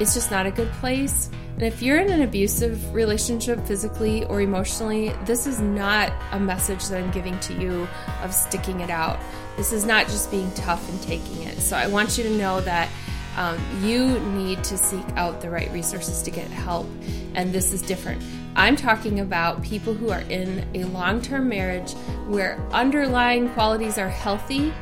it's 0.00 0.14
just 0.14 0.32
not 0.32 0.44
a 0.44 0.50
good 0.50 0.70
place. 0.72 1.30
And 1.54 1.62
if 1.62 1.82
you're 1.82 1.98
in 1.98 2.10
an 2.10 2.22
abusive 2.22 2.92
relationship, 2.92 3.64
physically 3.64 4.24
or 4.24 4.40
emotionally, 4.40 5.10
this 5.24 5.46
is 5.46 5.60
not 5.60 6.12
a 6.32 6.40
message 6.40 6.88
that 6.88 7.00
I'm 7.00 7.12
giving 7.12 7.38
to 7.40 7.54
you 7.54 7.86
of 8.22 8.34
sticking 8.34 8.80
it 8.80 8.90
out. 8.90 9.20
This 9.56 9.72
is 9.72 9.84
not 9.84 10.06
just 10.06 10.30
being 10.32 10.50
tough 10.54 10.88
and 10.88 11.00
taking 11.02 11.42
it. 11.42 11.58
So 11.60 11.76
I 11.76 11.86
want 11.86 12.18
you 12.18 12.24
to 12.24 12.30
know 12.30 12.60
that 12.62 12.88
um, 13.36 13.58
you 13.82 14.18
need 14.20 14.62
to 14.64 14.76
seek 14.76 15.04
out 15.16 15.40
the 15.40 15.50
right 15.50 15.70
resources 15.72 16.22
to 16.22 16.30
get 16.30 16.48
help. 16.48 16.86
And 17.34 17.52
this 17.52 17.72
is 17.72 17.82
different. 17.82 18.22
I'm 18.54 18.76
talking 18.76 19.20
about 19.20 19.62
people 19.62 19.94
who 19.94 20.10
are 20.10 20.20
in 20.22 20.68
a 20.74 20.84
long 20.84 21.22
term 21.22 21.48
marriage 21.48 21.92
where 22.26 22.60
underlying 22.70 23.48
qualities 23.50 23.96
are 23.96 24.08
healthy, 24.08 24.72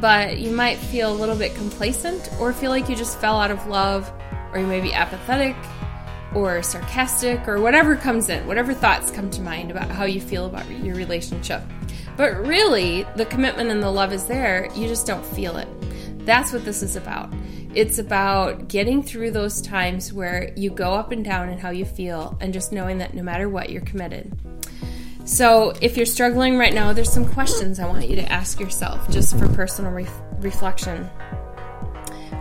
but 0.00 0.38
you 0.38 0.50
might 0.50 0.76
feel 0.76 1.12
a 1.12 1.16
little 1.16 1.36
bit 1.36 1.54
complacent 1.54 2.30
or 2.38 2.52
feel 2.52 2.70
like 2.70 2.88
you 2.88 2.94
just 2.94 3.18
fell 3.18 3.40
out 3.40 3.50
of 3.50 3.66
love, 3.66 4.12
or 4.52 4.60
you 4.60 4.66
may 4.66 4.80
be 4.80 4.92
apathetic 4.92 5.56
or 6.34 6.62
sarcastic 6.62 7.48
or 7.48 7.60
whatever 7.60 7.96
comes 7.96 8.28
in, 8.28 8.46
whatever 8.46 8.74
thoughts 8.74 9.10
come 9.10 9.30
to 9.30 9.40
mind 9.40 9.70
about 9.70 9.90
how 9.90 10.04
you 10.04 10.20
feel 10.20 10.46
about 10.46 10.68
your 10.70 10.94
relationship. 10.94 11.62
But 12.16 12.46
really, 12.46 13.04
the 13.16 13.26
commitment 13.26 13.70
and 13.70 13.82
the 13.82 13.90
love 13.90 14.12
is 14.12 14.26
there, 14.26 14.68
you 14.74 14.86
just 14.86 15.06
don't 15.06 15.24
feel 15.24 15.56
it. 15.56 15.68
That's 16.26 16.52
what 16.52 16.64
this 16.64 16.82
is 16.82 16.96
about. 16.96 17.32
It's 17.72 17.98
about 17.98 18.68
getting 18.68 19.02
through 19.02 19.30
those 19.30 19.62
times 19.62 20.12
where 20.12 20.52
you 20.56 20.70
go 20.70 20.92
up 20.92 21.12
and 21.12 21.24
down 21.24 21.48
and 21.48 21.60
how 21.60 21.70
you 21.70 21.84
feel 21.84 22.36
and 22.40 22.52
just 22.52 22.72
knowing 22.72 22.98
that 22.98 23.14
no 23.14 23.22
matter 23.22 23.48
what, 23.48 23.70
you're 23.70 23.82
committed. 23.82 24.36
So, 25.24 25.72
if 25.80 25.96
you're 25.96 26.06
struggling 26.06 26.58
right 26.58 26.74
now, 26.74 26.92
there's 26.92 27.12
some 27.12 27.26
questions 27.26 27.80
I 27.80 27.86
want 27.86 28.08
you 28.08 28.16
to 28.16 28.32
ask 28.32 28.60
yourself 28.60 29.08
just 29.10 29.36
for 29.38 29.48
personal 29.48 29.92
re- 29.92 30.06
reflection. 30.38 31.08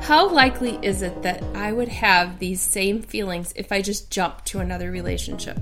How 0.01 0.29
likely 0.29 0.79
is 0.83 1.01
it 1.01 1.21
that 1.23 1.43
I 1.55 1.71
would 1.71 1.87
have 1.87 2.37
these 2.39 2.61
same 2.61 3.01
feelings 3.01 3.53
if 3.55 3.71
I 3.71 3.81
just 3.81 4.11
jumped 4.11 4.45
to 4.47 4.59
another 4.59 4.91
relationship? 4.91 5.57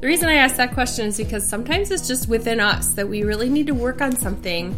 The 0.00 0.06
reason 0.06 0.28
I 0.28 0.34
ask 0.34 0.56
that 0.56 0.72
question 0.72 1.06
is 1.06 1.18
because 1.18 1.46
sometimes 1.46 1.90
it's 1.90 2.08
just 2.08 2.28
within 2.28 2.58
us 2.58 2.94
that 2.94 3.08
we 3.08 3.22
really 3.22 3.48
need 3.48 3.66
to 3.66 3.74
work 3.74 4.00
on 4.00 4.16
something 4.16 4.76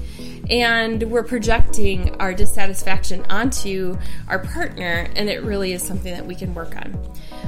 and 0.50 1.02
we're 1.04 1.22
projecting 1.22 2.14
our 2.16 2.34
dissatisfaction 2.34 3.24
onto 3.30 3.96
our 4.28 4.38
partner, 4.38 5.08
and 5.16 5.28
it 5.28 5.42
really 5.42 5.72
is 5.72 5.82
something 5.82 6.12
that 6.14 6.26
we 6.26 6.34
can 6.34 6.54
work 6.54 6.76
on. 6.76 6.98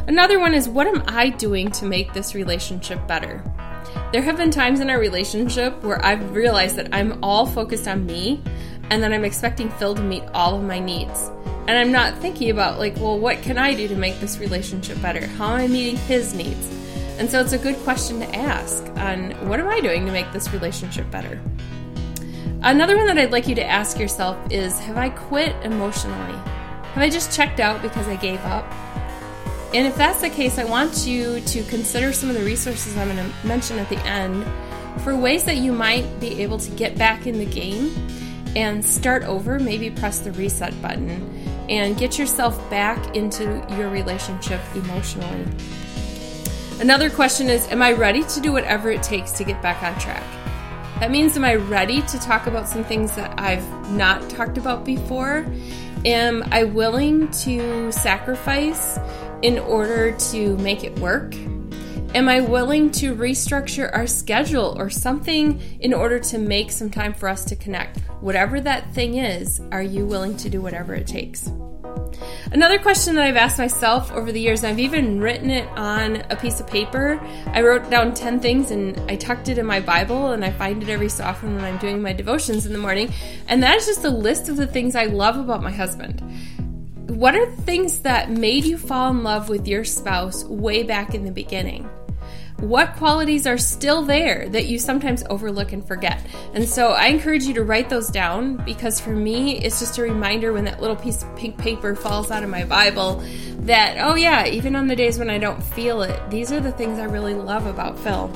Another 0.07 0.39
one 0.39 0.55
is 0.55 0.69
what 0.69 0.87
am 0.87 1.03
I 1.07 1.31
doing 1.31 1.71
to 1.73 1.87
make 1.87 2.13
this 2.13 2.35
relationship 2.35 3.07
better? 3.07 3.43
There 4.13 4.23
have 4.23 4.37
been 4.37 4.51
times 4.51 4.81
in 4.81 4.91
our 4.91 4.99
relationship 4.99 5.83
where 5.83 6.05
I've 6.05 6.35
realized 6.35 6.77
that 6.77 6.89
I'm 6.93 7.19
all 7.23 7.47
focused 7.47 7.89
on 7.89 8.07
me 8.07 8.43
and 8.91 9.03
that 9.03 9.13
I'm 9.13 9.25
expecting 9.25 9.71
Phil 9.71 9.95
to 9.95 10.03
meet 10.03 10.25
all 10.35 10.57
of 10.57 10.63
my 10.63 10.79
needs. 10.79 11.31
And 11.67 11.79
I'm 11.79 11.91
not 11.91 12.19
thinking 12.19 12.51
about, 12.51 12.79
like, 12.79 12.97
well, 12.97 13.19
what 13.19 13.41
can 13.43 13.57
I 13.57 13.73
do 13.75 13.89
to 13.89 13.97
make 13.97 14.21
this 14.21 14.39
relationship 14.39 15.01
better? 15.01 15.27
How 15.27 15.55
am 15.55 15.61
I 15.61 15.67
meeting 15.67 15.97
his 15.97 16.35
needs? 16.35 16.71
And 17.19 17.31
so 17.31 17.41
it's 17.41 17.53
a 17.53 17.59
good 17.59 17.77
question 17.79 18.19
to 18.21 18.37
ask 18.37 18.85
on 18.99 19.31
what 19.49 19.61
am 19.61 19.69
I 19.69 19.81
doing 19.81 20.05
to 20.05 20.13
make 20.13 20.31
this 20.33 20.53
relationship 20.53 21.11
better? 21.11 21.41
Another 22.65 22.97
one 22.97 23.07
that 23.09 23.19
I'd 23.19 23.31
like 23.31 23.47
you 23.47 23.55
to 23.57 23.65
ask 23.65 23.99
yourself 23.99 24.39
is 24.51 24.79
Have 24.81 24.97
I 24.97 25.11
quit 25.11 25.55
emotionally? 25.67 26.33
Have 26.33 27.03
I 27.03 27.11
just 27.11 27.31
checked 27.31 27.61
out 27.61 27.83
because 27.83 28.09
I 28.09 28.17
gave 28.17 28.41
up? 28.47 28.65
And 29.75 29.87
if 29.87 29.95
that's 29.97 30.23
the 30.23 30.31
case, 30.31 30.57
I 30.57 30.65
want 30.65 31.07
you 31.07 31.41
to 31.41 31.63
consider 31.65 32.11
some 32.15 32.31
of 32.31 32.37
the 32.37 32.43
resources 32.43 32.97
I'm 32.97 33.15
going 33.15 33.31
to 33.31 33.47
mention 33.47 33.79
at 33.79 33.91
the 33.91 33.99
end 34.07 34.47
for 35.03 35.15
ways 35.15 35.45
that 35.45 35.59
you 35.59 35.73
might 35.73 36.19
be 36.21 36.43
able 36.43 36.57
to 36.57 36.71
get 36.71 36.97
back 36.97 37.27
in 37.27 37.39
the 37.39 37.45
game 37.45 37.95
and 38.57 38.83
start 38.83 39.25
over, 39.25 39.59
maybe 39.59 39.91
press 39.91 40.21
the 40.21 40.33
reset 40.33 40.81
button 40.81 41.11
and 41.69 41.99
get 41.99 42.19
yourself 42.19 42.59
back 42.71 43.15
into 43.15 43.63
your 43.77 43.91
relationship 43.91 44.63
emotionally. 44.75 45.45
Another 46.81 47.11
question 47.11 47.51
is 47.51 47.71
Am 47.71 47.83
I 47.83 47.93
ready 47.93 48.23
to 48.23 48.41
do 48.41 48.53
whatever 48.53 48.91
it 48.91 49.03
takes 49.03 49.33
to 49.33 49.45
get 49.45 49.61
back 49.61 49.83
on 49.83 50.01
track? 50.01 50.25
That 51.05 51.11
means, 51.11 51.37
am 51.37 51.45
I 51.45 51.57
ready 51.57 52.01
to 52.01 52.19
talk 52.19 52.47
about 52.47 52.67
some 52.67 52.83
things 52.83 53.15
that 53.15 53.39
I've 53.39 53.91
not 53.91 54.31
talked 54.31 54.57
about 54.57 54.87
before? 54.87 55.45
Am 56.07 56.43
I 56.51 56.65
willing 56.65 57.31
to 57.43 57.93
sacrifice 57.93 58.99
in 59.43 59.59
order 59.59 60.13
to 60.13 60.57
make 60.57 60.83
it 60.83 60.99
work? 61.01 61.35
Am 62.15 62.27
I 62.27 62.41
willing 62.41 62.91
to 62.93 63.15
restructure 63.15 63.95
our 63.95 64.07
schedule 64.07 64.75
or 64.79 64.89
something 64.89 65.61
in 65.81 65.93
order 65.93 66.19
to 66.21 66.39
make 66.39 66.71
some 66.71 66.89
time 66.89 67.13
for 67.13 67.29
us 67.29 67.45
to 67.45 67.55
connect? 67.55 67.99
Whatever 68.23 68.59
that 68.63 68.91
thing 68.95 69.19
is, 69.19 69.61
are 69.73 69.83
you 69.83 70.07
willing 70.07 70.39
to 70.39 70.49
do 70.49 70.63
whatever 70.63 70.95
it 70.95 71.07
takes? 71.07 71.51
Another 72.55 72.79
question 72.79 73.17
that 73.17 73.25
I've 73.25 73.37
asked 73.37 73.59
myself 73.59 74.13
over 74.13 74.31
the 74.31 74.41
years, 74.41 74.63
and 74.63 74.73
I've 74.73 74.79
even 74.79 75.19
written 75.19 75.51
it 75.51 75.67
on 75.71 76.23
a 76.31 76.37
piece 76.37 76.61
of 76.61 76.69
paper. 76.69 77.21
I 77.49 77.63
wrote 77.63 77.91
down 77.91 78.15
10 78.15 78.39
things 78.39 78.71
and 78.71 78.97
I 79.11 79.17
tucked 79.17 79.49
it 79.49 79.59
in 79.59 79.67
my 79.67 79.81
Bible, 79.81 80.31
and 80.31 80.45
I 80.45 80.53
find 80.53 80.81
it 80.81 80.89
every 80.89 81.09
so 81.09 81.25
often 81.25 81.57
when 81.57 81.65
I'm 81.65 81.79
doing 81.79 82.01
my 82.01 82.13
devotions 82.13 82.65
in 82.65 82.73
the 82.73 82.79
morning. 82.79 83.13
And 83.49 83.61
that 83.65 83.79
is 83.79 83.87
just 83.87 84.05
a 84.05 84.09
list 84.09 84.49
of 84.49 84.57
the 84.57 84.69
things 84.69 84.95
I 84.95 85.07
love 85.07 85.37
about 85.37 85.65
my 85.65 85.73
husband. 85.73 86.23
What 87.09 87.35
are 87.35 87.45
the 87.45 87.63
things 87.63 88.03
that 88.03 88.31
made 88.31 88.65
you 88.65 88.79
fall 88.79 89.11
in 89.11 89.25
love 89.25 89.49
with 89.49 89.67
your 89.67 89.83
spouse 89.83 90.45
way 90.45 90.85
back 90.85 91.13
in 91.13 91.25
the 91.25 91.33
beginning? 91.33 91.91
What 92.69 92.97
qualities 92.97 93.47
are 93.47 93.59
still 93.59 94.03
there 94.03 94.49
that 94.49 94.67
you 94.67 94.79
sometimes 94.79 95.23
overlook 95.31 95.73
and 95.73 95.87
forget. 95.87 96.21
And 96.55 96.69
so 96.69 96.89
I 96.89 97.07
encourage 97.07 97.45
you 97.45 97.55
to 97.55 97.63
write 97.63 97.89
those 97.89 98.09
down 98.09 98.57
because 98.65 99.01
for 99.01 99.11
me, 99.11 99.59
it's 99.59 99.79
just 99.79 99.99
a 99.99 100.03
reminder 100.03 100.53
when 100.53 100.65
that 100.65 100.81
little 100.81 100.97
piece 100.97 101.23
of 101.23 101.37
pink 101.37 101.59
paper 101.59 101.95
falls 101.95 102.31
out 102.31 102.43
of 102.43 102.49
my 102.49 102.65
Bible 102.65 103.23
that, 103.61 103.99
oh 103.99 104.15
yeah, 104.15 104.47
even 104.47 104.77
on 104.77 104.87
the 104.87 104.97
days 104.97 105.19
when 105.19 105.31
I 105.31 105.39
don't 105.39 105.63
feel 105.63 106.03
it, 106.03 106.31
these 106.31 106.53
are 106.53 106.61
the 106.61 106.73
things 106.73 106.99
I 106.99 107.05
really 107.05 107.35
love 107.35 107.67
about 107.67 107.99
Phil. 107.99 108.31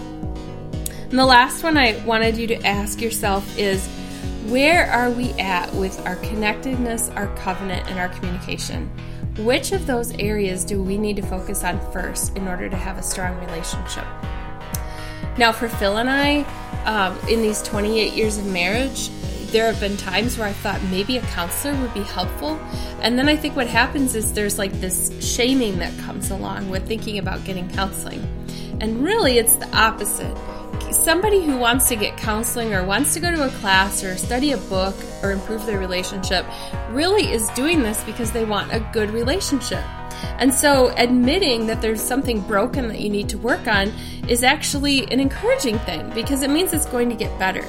And 1.10 1.18
the 1.18 1.26
last 1.26 1.62
one 1.62 1.78
I 1.78 1.96
wanted 2.04 2.36
you 2.36 2.46
to 2.48 2.66
ask 2.66 3.00
yourself 3.00 3.58
is 3.58 3.86
where 4.48 4.90
are 4.90 5.10
we 5.10 5.32
at 5.32 5.72
with 5.74 5.98
our 6.06 6.16
connectedness, 6.16 7.08
our 7.10 7.34
covenant, 7.36 7.88
and 7.88 7.98
our 7.98 8.08
communication? 8.08 8.90
Which 9.38 9.70
of 9.70 9.86
those 9.86 10.10
areas 10.18 10.64
do 10.64 10.82
we 10.82 10.98
need 10.98 11.14
to 11.16 11.22
focus 11.22 11.62
on 11.62 11.78
first 11.92 12.36
in 12.36 12.48
order 12.48 12.68
to 12.68 12.76
have 12.76 12.98
a 12.98 13.02
strong 13.02 13.38
relationship? 13.38 14.04
Now, 15.36 15.52
for 15.52 15.68
Phil 15.68 15.98
and 15.98 16.10
I, 16.10 16.42
um, 16.84 17.16
in 17.28 17.40
these 17.40 17.62
28 17.62 18.14
years 18.14 18.36
of 18.36 18.46
marriage, 18.46 19.10
there 19.52 19.66
have 19.66 19.78
been 19.78 19.96
times 19.96 20.36
where 20.36 20.48
I 20.48 20.52
thought 20.52 20.82
maybe 20.90 21.18
a 21.18 21.22
counselor 21.22 21.80
would 21.80 21.94
be 21.94 22.02
helpful. 22.02 22.58
And 23.00 23.16
then 23.16 23.28
I 23.28 23.36
think 23.36 23.54
what 23.54 23.68
happens 23.68 24.16
is 24.16 24.32
there's 24.32 24.58
like 24.58 24.72
this 24.80 25.12
shaming 25.24 25.78
that 25.78 25.96
comes 26.00 26.32
along 26.32 26.68
with 26.68 26.88
thinking 26.88 27.18
about 27.18 27.44
getting 27.44 27.70
counseling. 27.70 28.20
And 28.80 29.04
really, 29.04 29.38
it's 29.38 29.54
the 29.54 29.68
opposite 29.76 30.36
somebody 30.92 31.44
who 31.44 31.56
wants 31.56 31.88
to 31.88 31.96
get 31.96 32.16
counseling 32.16 32.74
or 32.74 32.84
wants 32.84 33.14
to 33.14 33.20
go 33.20 33.30
to 33.30 33.46
a 33.46 33.50
class 33.58 34.02
or 34.02 34.16
study 34.16 34.52
a 34.52 34.56
book 34.56 34.94
or 35.22 35.32
improve 35.32 35.64
their 35.66 35.78
relationship 35.78 36.46
really 36.90 37.32
is 37.32 37.48
doing 37.50 37.82
this 37.82 38.02
because 38.04 38.32
they 38.32 38.44
want 38.44 38.72
a 38.72 38.80
good 38.92 39.10
relationship. 39.10 39.84
And 40.38 40.52
so, 40.52 40.92
admitting 40.96 41.66
that 41.68 41.80
there's 41.80 42.02
something 42.02 42.40
broken 42.40 42.88
that 42.88 43.00
you 43.00 43.08
need 43.08 43.28
to 43.30 43.38
work 43.38 43.66
on 43.68 43.92
is 44.28 44.42
actually 44.42 45.10
an 45.12 45.20
encouraging 45.20 45.78
thing 45.80 46.10
because 46.10 46.42
it 46.42 46.50
means 46.50 46.72
it's 46.72 46.86
going 46.86 47.08
to 47.10 47.14
get 47.14 47.36
better. 47.38 47.64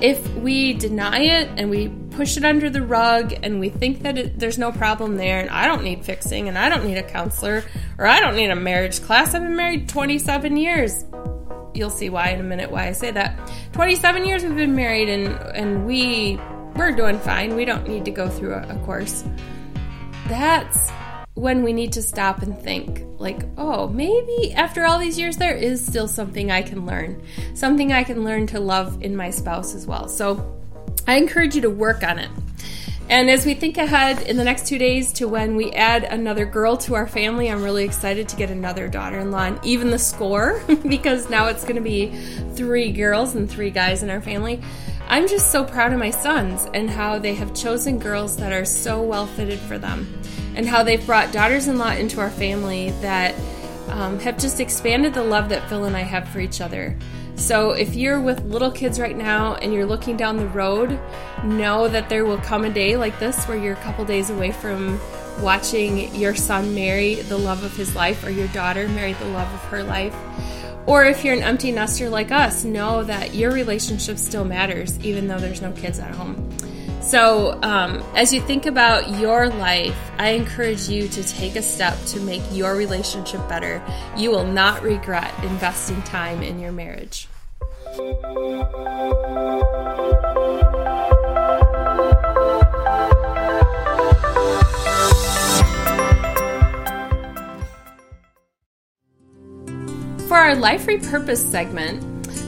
If 0.00 0.26
we 0.36 0.72
deny 0.74 1.20
it 1.20 1.50
and 1.56 1.70
we 1.70 1.88
push 2.10 2.36
it 2.36 2.44
under 2.44 2.70
the 2.70 2.82
rug 2.82 3.34
and 3.42 3.60
we 3.60 3.68
think 3.68 4.02
that 4.02 4.18
it, 4.18 4.38
there's 4.38 4.58
no 4.58 4.72
problem 4.72 5.16
there 5.16 5.40
and 5.40 5.50
I 5.50 5.66
don't 5.66 5.84
need 5.84 6.04
fixing 6.04 6.48
and 6.48 6.58
I 6.58 6.68
don't 6.68 6.84
need 6.84 6.96
a 6.96 7.02
counselor 7.02 7.64
or 7.98 8.06
I 8.06 8.18
don't 8.18 8.34
need 8.34 8.50
a 8.50 8.56
marriage 8.56 9.00
class, 9.02 9.34
I've 9.34 9.42
been 9.42 9.56
married 9.56 9.88
27 9.88 10.56
years 10.56 11.04
you'll 11.80 11.90
see 11.90 12.10
why 12.10 12.28
in 12.28 12.38
a 12.38 12.44
minute 12.44 12.70
why 12.70 12.86
I 12.86 12.92
say 12.92 13.10
that. 13.10 13.36
27 13.72 14.26
years 14.26 14.44
we've 14.44 14.54
been 14.54 14.76
married 14.76 15.08
and 15.08 15.28
and 15.56 15.86
we 15.86 16.38
we're 16.76 16.92
doing 16.92 17.18
fine. 17.18 17.56
We 17.56 17.64
don't 17.64 17.88
need 17.88 18.04
to 18.04 18.10
go 18.10 18.28
through 18.28 18.54
a, 18.54 18.62
a 18.68 18.78
course. 18.84 19.24
That's 20.28 20.90
when 21.34 21.62
we 21.62 21.72
need 21.72 21.92
to 21.94 22.02
stop 22.02 22.42
and 22.42 22.56
think 22.56 23.02
like, 23.18 23.42
"Oh, 23.56 23.88
maybe 23.88 24.52
after 24.52 24.84
all 24.84 24.98
these 24.98 25.18
years 25.18 25.38
there 25.38 25.56
is 25.56 25.84
still 25.84 26.06
something 26.06 26.50
I 26.50 26.62
can 26.62 26.86
learn. 26.86 27.22
Something 27.54 27.92
I 27.92 28.04
can 28.04 28.22
learn 28.24 28.46
to 28.48 28.60
love 28.60 29.02
in 29.02 29.16
my 29.16 29.30
spouse 29.30 29.74
as 29.74 29.86
well." 29.86 30.06
So, 30.06 30.60
I 31.08 31.16
encourage 31.16 31.54
you 31.54 31.62
to 31.62 31.70
work 31.70 32.04
on 32.04 32.18
it. 32.18 32.30
And 33.10 33.28
as 33.28 33.44
we 33.44 33.54
think 33.54 33.76
ahead 33.76 34.22
in 34.22 34.36
the 34.36 34.44
next 34.44 34.68
two 34.68 34.78
days 34.78 35.12
to 35.14 35.26
when 35.26 35.56
we 35.56 35.72
add 35.72 36.04
another 36.04 36.46
girl 36.46 36.76
to 36.76 36.94
our 36.94 37.08
family, 37.08 37.50
I'm 37.50 37.64
really 37.64 37.82
excited 37.82 38.28
to 38.28 38.36
get 38.36 38.50
another 38.50 38.86
daughter 38.86 39.18
in 39.18 39.32
law 39.32 39.46
and 39.46 39.58
even 39.64 39.90
the 39.90 39.98
score 39.98 40.62
because 40.88 41.28
now 41.28 41.48
it's 41.48 41.62
going 41.62 41.74
to 41.74 41.82
be 41.82 42.14
three 42.54 42.92
girls 42.92 43.34
and 43.34 43.50
three 43.50 43.70
guys 43.70 44.04
in 44.04 44.10
our 44.10 44.20
family. 44.20 44.62
I'm 45.08 45.26
just 45.26 45.50
so 45.50 45.64
proud 45.64 45.92
of 45.92 45.98
my 45.98 46.10
sons 46.10 46.68
and 46.72 46.88
how 46.88 47.18
they 47.18 47.34
have 47.34 47.52
chosen 47.52 47.98
girls 47.98 48.36
that 48.36 48.52
are 48.52 48.64
so 48.64 49.02
well 49.02 49.26
fitted 49.26 49.58
for 49.58 49.76
them 49.76 50.06
and 50.54 50.64
how 50.64 50.84
they've 50.84 51.04
brought 51.04 51.32
daughters 51.32 51.66
in 51.66 51.78
law 51.78 51.90
into 51.90 52.20
our 52.20 52.30
family 52.30 52.90
that 53.02 53.34
um, 53.88 54.20
have 54.20 54.38
just 54.38 54.60
expanded 54.60 55.14
the 55.14 55.24
love 55.24 55.48
that 55.48 55.68
Phil 55.68 55.86
and 55.86 55.96
I 55.96 56.02
have 56.02 56.28
for 56.28 56.38
each 56.38 56.60
other. 56.60 56.96
So 57.40 57.70
if 57.70 57.96
you're 57.96 58.20
with 58.20 58.44
little 58.44 58.70
kids 58.70 59.00
right 59.00 59.16
now 59.16 59.54
and 59.54 59.72
you're 59.72 59.86
looking 59.86 60.18
down 60.18 60.36
the 60.36 60.46
road, 60.46 61.00
know 61.42 61.88
that 61.88 62.10
there 62.10 62.26
will 62.26 62.38
come 62.38 62.66
a 62.66 62.70
day 62.70 62.98
like 62.98 63.18
this 63.18 63.46
where 63.46 63.56
you're 63.56 63.72
a 63.72 63.82
couple 63.82 64.04
days 64.04 64.28
away 64.28 64.52
from 64.52 65.00
watching 65.40 66.14
your 66.14 66.34
son 66.34 66.74
marry 66.74 67.14
the 67.14 67.38
love 67.38 67.64
of 67.64 67.74
his 67.74 67.96
life 67.96 68.22
or 68.24 68.30
your 68.30 68.46
daughter 68.48 68.86
marry 68.88 69.14
the 69.14 69.24
love 69.24 69.52
of 69.54 69.60
her 69.70 69.82
life. 69.82 70.14
Or 70.86 71.06
if 71.06 71.24
you're 71.24 71.34
an 71.34 71.42
empty 71.42 71.72
nester 71.72 72.10
like 72.10 72.30
us, 72.30 72.62
know 72.62 73.04
that 73.04 73.34
your 73.34 73.52
relationship 73.52 74.18
still 74.18 74.44
matters 74.44 74.98
even 75.00 75.26
though 75.26 75.38
there's 75.38 75.62
no 75.62 75.72
kids 75.72 75.98
at 75.98 76.14
home. 76.14 76.46
So, 77.00 77.58
um, 77.62 78.04
as 78.14 78.34
you 78.34 78.42
think 78.42 78.66
about 78.66 79.18
your 79.18 79.48
life, 79.48 79.96
I 80.18 80.32
encourage 80.32 80.90
you 80.90 81.08
to 81.08 81.24
take 81.24 81.56
a 81.56 81.62
step 81.62 81.98
to 82.08 82.20
make 82.20 82.42
your 82.52 82.76
relationship 82.76 83.48
better. 83.48 83.82
You 84.14 84.30
will 84.30 84.46
not 84.46 84.82
regret 84.82 85.32
investing 85.42 86.02
time 86.02 86.42
in 86.42 86.60
your 86.60 86.72
marriage. 86.72 87.26
For 87.90 88.06
our 100.36 100.54
Life 100.54 100.86
Repurpose 100.86 101.38
segment, 101.38 102.04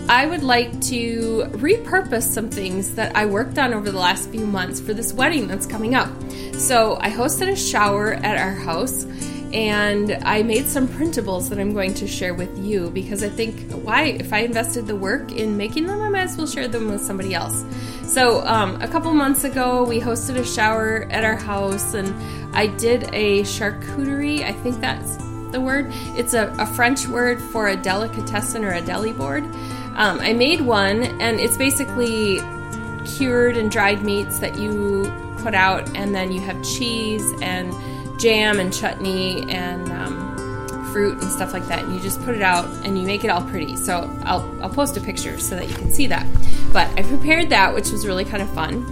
I 0.08 0.26
would 0.26 0.44
like 0.44 0.80
to 0.82 1.46
repurpose 1.50 2.22
some 2.22 2.48
things 2.48 2.94
that 2.94 3.16
I 3.16 3.26
worked 3.26 3.58
on 3.58 3.74
over 3.74 3.90
the 3.90 3.98
last 3.98 4.30
few 4.30 4.46
months 4.46 4.80
for 4.80 4.94
this 4.94 5.12
wedding 5.12 5.48
that's 5.48 5.66
coming 5.66 5.96
up. 5.96 6.08
So, 6.52 6.98
I 7.00 7.10
hosted 7.10 7.50
a 7.50 7.56
shower 7.56 8.14
at 8.14 8.38
our 8.38 8.52
house 8.52 9.06
and 9.52 10.18
I 10.22 10.42
made 10.42 10.66
some 10.66 10.88
printables 10.88 11.48
that 11.50 11.58
I'm 11.58 11.72
going 11.74 11.94
to 11.94 12.06
share 12.06 12.34
with 12.34 12.56
you 12.58 12.90
because 12.90 13.22
I 13.22 13.28
think 13.28 13.70
why 13.72 14.04
if 14.04 14.32
I 14.32 14.40
invested 14.40 14.86
the 14.86 14.96
work 14.96 15.32
in 15.32 15.56
making 15.56 15.86
them, 15.86 16.00
I 16.00 16.08
might 16.08 16.22
as 16.22 16.36
well 16.36 16.46
share 16.46 16.68
them 16.68 16.90
with 16.90 17.02
somebody 17.02 17.34
else. 17.34 17.64
So 18.04 18.46
um, 18.46 18.80
a 18.80 18.88
couple 18.88 19.12
months 19.12 19.44
ago, 19.44 19.84
we 19.84 20.00
hosted 20.00 20.36
a 20.36 20.44
shower 20.44 21.06
at 21.10 21.24
our 21.24 21.36
house, 21.36 21.94
and 21.94 22.14
I 22.54 22.66
did 22.66 23.04
a 23.12 23.42
charcuterie. 23.42 24.42
I 24.42 24.52
think 24.52 24.80
that's 24.80 25.16
the 25.50 25.60
word. 25.60 25.86
It's 26.16 26.34
a, 26.34 26.54
a 26.58 26.66
French 26.66 27.06
word 27.06 27.40
for 27.40 27.68
a 27.68 27.76
delicatessen 27.76 28.64
or 28.64 28.72
a 28.72 28.80
deli 28.80 29.12
board. 29.12 29.44
Um, 29.94 30.20
I 30.20 30.32
made 30.32 30.62
one, 30.62 31.02
and 31.20 31.38
it's 31.38 31.56
basically 31.58 32.40
cured 33.16 33.56
and 33.56 33.70
dried 33.70 34.02
meats 34.02 34.38
that 34.38 34.58
you 34.58 35.12
put 35.38 35.54
out, 35.54 35.94
and 35.96 36.14
then 36.14 36.32
you 36.32 36.40
have 36.40 36.62
cheese 36.64 37.24
and 37.42 37.72
jam 38.18 38.60
and 38.60 38.72
chutney 38.72 39.48
and 39.50 39.90
um, 39.90 40.88
fruit 40.92 41.20
and 41.20 41.30
stuff 41.30 41.52
like 41.52 41.66
that. 41.66 41.84
And 41.84 41.94
you 41.94 42.00
just 42.00 42.22
put 42.22 42.34
it 42.34 42.42
out 42.42 42.66
and 42.84 42.98
you 42.98 43.06
make 43.06 43.24
it 43.24 43.28
all 43.28 43.42
pretty. 43.42 43.76
So 43.76 44.10
I'll, 44.24 44.62
I'll 44.62 44.70
post 44.70 44.96
a 44.96 45.00
picture 45.00 45.38
so 45.38 45.56
that 45.56 45.68
you 45.68 45.74
can 45.74 45.90
see 45.90 46.06
that. 46.08 46.26
But 46.72 46.88
I 46.98 47.02
prepared 47.02 47.50
that, 47.50 47.74
which 47.74 47.90
was 47.90 48.06
really 48.06 48.24
kind 48.24 48.42
of 48.42 48.52
fun. 48.54 48.84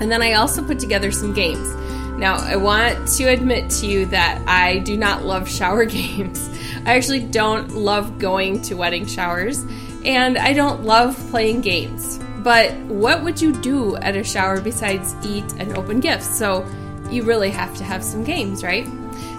And 0.00 0.10
then 0.10 0.22
I 0.22 0.34
also 0.34 0.64
put 0.64 0.78
together 0.78 1.12
some 1.12 1.32
games. 1.32 1.74
Now, 2.18 2.36
I 2.36 2.56
want 2.56 3.08
to 3.08 3.24
admit 3.24 3.70
to 3.70 3.86
you 3.86 4.06
that 4.06 4.42
I 4.46 4.78
do 4.78 4.96
not 4.96 5.24
love 5.24 5.48
shower 5.48 5.84
games. 5.86 6.48
I 6.84 6.96
actually 6.96 7.20
don't 7.20 7.70
love 7.70 8.18
going 8.18 8.62
to 8.62 8.74
wedding 8.74 9.06
showers, 9.06 9.64
and 10.04 10.36
I 10.36 10.52
don't 10.52 10.84
love 10.84 11.16
playing 11.30 11.62
games. 11.62 12.18
But 12.38 12.74
what 12.82 13.22
would 13.22 13.40
you 13.40 13.52
do 13.52 13.96
at 13.96 14.16
a 14.16 14.24
shower 14.24 14.60
besides 14.60 15.14
eat 15.24 15.44
and 15.58 15.76
open 15.76 16.00
gifts? 16.00 16.26
So 16.36 16.66
you 17.12 17.22
really 17.24 17.50
have 17.50 17.76
to 17.76 17.84
have 17.84 18.02
some 18.02 18.24
games, 18.24 18.64
right? 18.64 18.88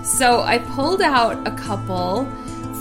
So 0.04 0.42
I 0.42 0.60
pulled 0.60 1.02
out 1.02 1.48
a 1.48 1.52
couple 1.52 2.26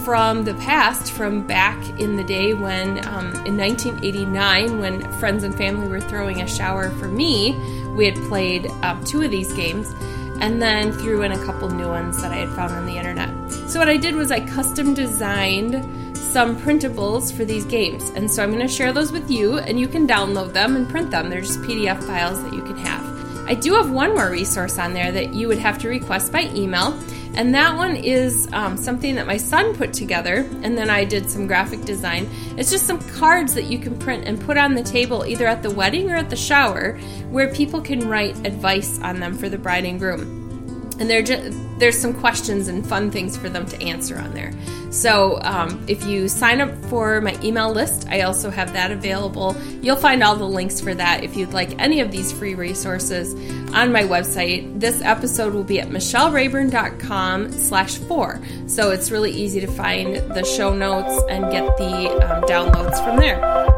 from 0.04 0.44
the 0.44 0.54
past, 0.54 1.12
from 1.12 1.46
back 1.46 1.78
in 2.00 2.16
the 2.16 2.24
day 2.24 2.54
when, 2.54 3.06
um, 3.06 3.32
in 3.46 3.56
1989, 3.56 4.80
when 4.80 5.12
friends 5.18 5.44
and 5.44 5.54
family 5.54 5.88
were 5.88 6.00
throwing 6.00 6.42
a 6.42 6.46
shower 6.48 6.90
for 6.90 7.06
me, 7.06 7.52
we 7.96 8.04
had 8.04 8.16
played 8.28 8.66
um, 8.82 9.02
two 9.04 9.22
of 9.22 9.30
these 9.30 9.52
games 9.52 9.94
and 10.40 10.60
then 10.60 10.92
threw 10.92 11.22
in 11.22 11.30
a 11.30 11.44
couple 11.44 11.70
new 11.70 11.86
ones 11.86 12.20
that 12.20 12.32
I 12.32 12.36
had 12.36 12.48
found 12.50 12.72
on 12.72 12.86
the 12.86 12.96
internet. 12.96 13.30
So, 13.70 13.78
what 13.78 13.88
I 13.88 13.96
did 13.96 14.16
was 14.16 14.32
I 14.32 14.44
custom 14.44 14.92
designed 14.92 16.16
some 16.16 16.56
printables 16.56 17.30
for 17.30 17.44
these 17.44 17.66
games. 17.66 18.08
And 18.16 18.30
so 18.30 18.42
I'm 18.42 18.50
going 18.50 18.66
to 18.66 18.72
share 18.72 18.92
those 18.92 19.12
with 19.12 19.30
you, 19.30 19.58
and 19.58 19.78
you 19.78 19.86
can 19.86 20.08
download 20.08 20.54
them 20.54 20.76
and 20.76 20.88
print 20.88 21.10
them. 21.10 21.28
They're 21.28 21.42
just 21.42 21.60
PDF 21.60 22.02
files 22.04 22.42
that 22.42 22.54
you 22.54 22.62
can 22.62 22.78
have. 22.78 23.11
I 23.46 23.54
do 23.54 23.74
have 23.74 23.90
one 23.90 24.14
more 24.14 24.30
resource 24.30 24.78
on 24.78 24.94
there 24.94 25.12
that 25.12 25.32
you 25.34 25.48
would 25.48 25.58
have 25.58 25.78
to 25.78 25.88
request 25.88 26.32
by 26.32 26.50
email, 26.54 26.98
and 27.34 27.54
that 27.54 27.76
one 27.76 27.96
is 27.96 28.48
um, 28.52 28.76
something 28.76 29.14
that 29.16 29.26
my 29.26 29.36
son 29.36 29.74
put 29.74 29.92
together, 29.92 30.48
and 30.62 30.76
then 30.76 30.90
I 30.90 31.04
did 31.04 31.30
some 31.30 31.46
graphic 31.46 31.82
design. 31.82 32.28
It's 32.56 32.70
just 32.70 32.86
some 32.86 33.00
cards 33.10 33.54
that 33.54 33.64
you 33.64 33.78
can 33.78 33.98
print 33.98 34.24
and 34.26 34.40
put 34.40 34.56
on 34.56 34.74
the 34.74 34.82
table 34.82 35.24
either 35.26 35.46
at 35.46 35.62
the 35.62 35.70
wedding 35.70 36.10
or 36.10 36.16
at 36.16 36.30
the 36.30 36.36
shower 36.36 36.98
where 37.30 37.52
people 37.52 37.80
can 37.80 38.08
write 38.08 38.36
advice 38.46 39.00
on 39.00 39.20
them 39.20 39.36
for 39.36 39.48
the 39.48 39.58
bride 39.58 39.84
and 39.84 39.98
groom 39.98 40.42
and 41.02 41.10
they're 41.10 41.22
just, 41.22 41.58
there's 41.78 41.98
some 41.98 42.14
questions 42.14 42.68
and 42.68 42.86
fun 42.86 43.10
things 43.10 43.36
for 43.36 43.48
them 43.48 43.66
to 43.66 43.82
answer 43.82 44.18
on 44.18 44.34
there. 44.34 44.52
So 44.90 45.40
um, 45.42 45.84
if 45.88 46.04
you 46.04 46.28
sign 46.28 46.60
up 46.60 46.74
for 46.84 47.20
my 47.22 47.38
email 47.42 47.72
list, 47.72 48.06
I 48.10 48.22
also 48.22 48.50
have 48.50 48.74
that 48.74 48.90
available. 48.90 49.56
You'll 49.80 49.96
find 49.96 50.22
all 50.22 50.36
the 50.36 50.44
links 50.44 50.80
for 50.80 50.94
that 50.94 51.24
if 51.24 51.34
you'd 51.34 51.54
like 51.54 51.80
any 51.80 52.00
of 52.00 52.10
these 52.10 52.30
free 52.30 52.54
resources 52.54 53.34
on 53.72 53.90
my 53.90 54.02
website. 54.02 54.78
This 54.78 55.00
episode 55.00 55.54
will 55.54 55.64
be 55.64 55.80
at 55.80 55.88
michellerayburn.com 55.88 57.52
slash 57.52 57.96
four. 57.96 58.40
So 58.66 58.90
it's 58.90 59.10
really 59.10 59.32
easy 59.32 59.60
to 59.60 59.66
find 59.66 60.16
the 60.16 60.44
show 60.44 60.74
notes 60.74 61.22
and 61.30 61.50
get 61.50 61.76
the 61.78 62.10
um, 62.30 62.42
downloads 62.44 63.02
from 63.02 63.16
there. 63.16 63.71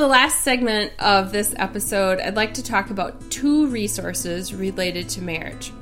The 0.00 0.08
last 0.08 0.40
segment 0.40 0.92
of 0.98 1.30
this 1.30 1.54
episode, 1.58 2.20
I'd 2.20 2.34
like 2.34 2.54
to 2.54 2.62
talk 2.62 2.88
about 2.88 3.30
two 3.30 3.66
resources 3.66 4.54
related 4.54 5.10
to 5.10 5.22
marriage. 5.22 5.74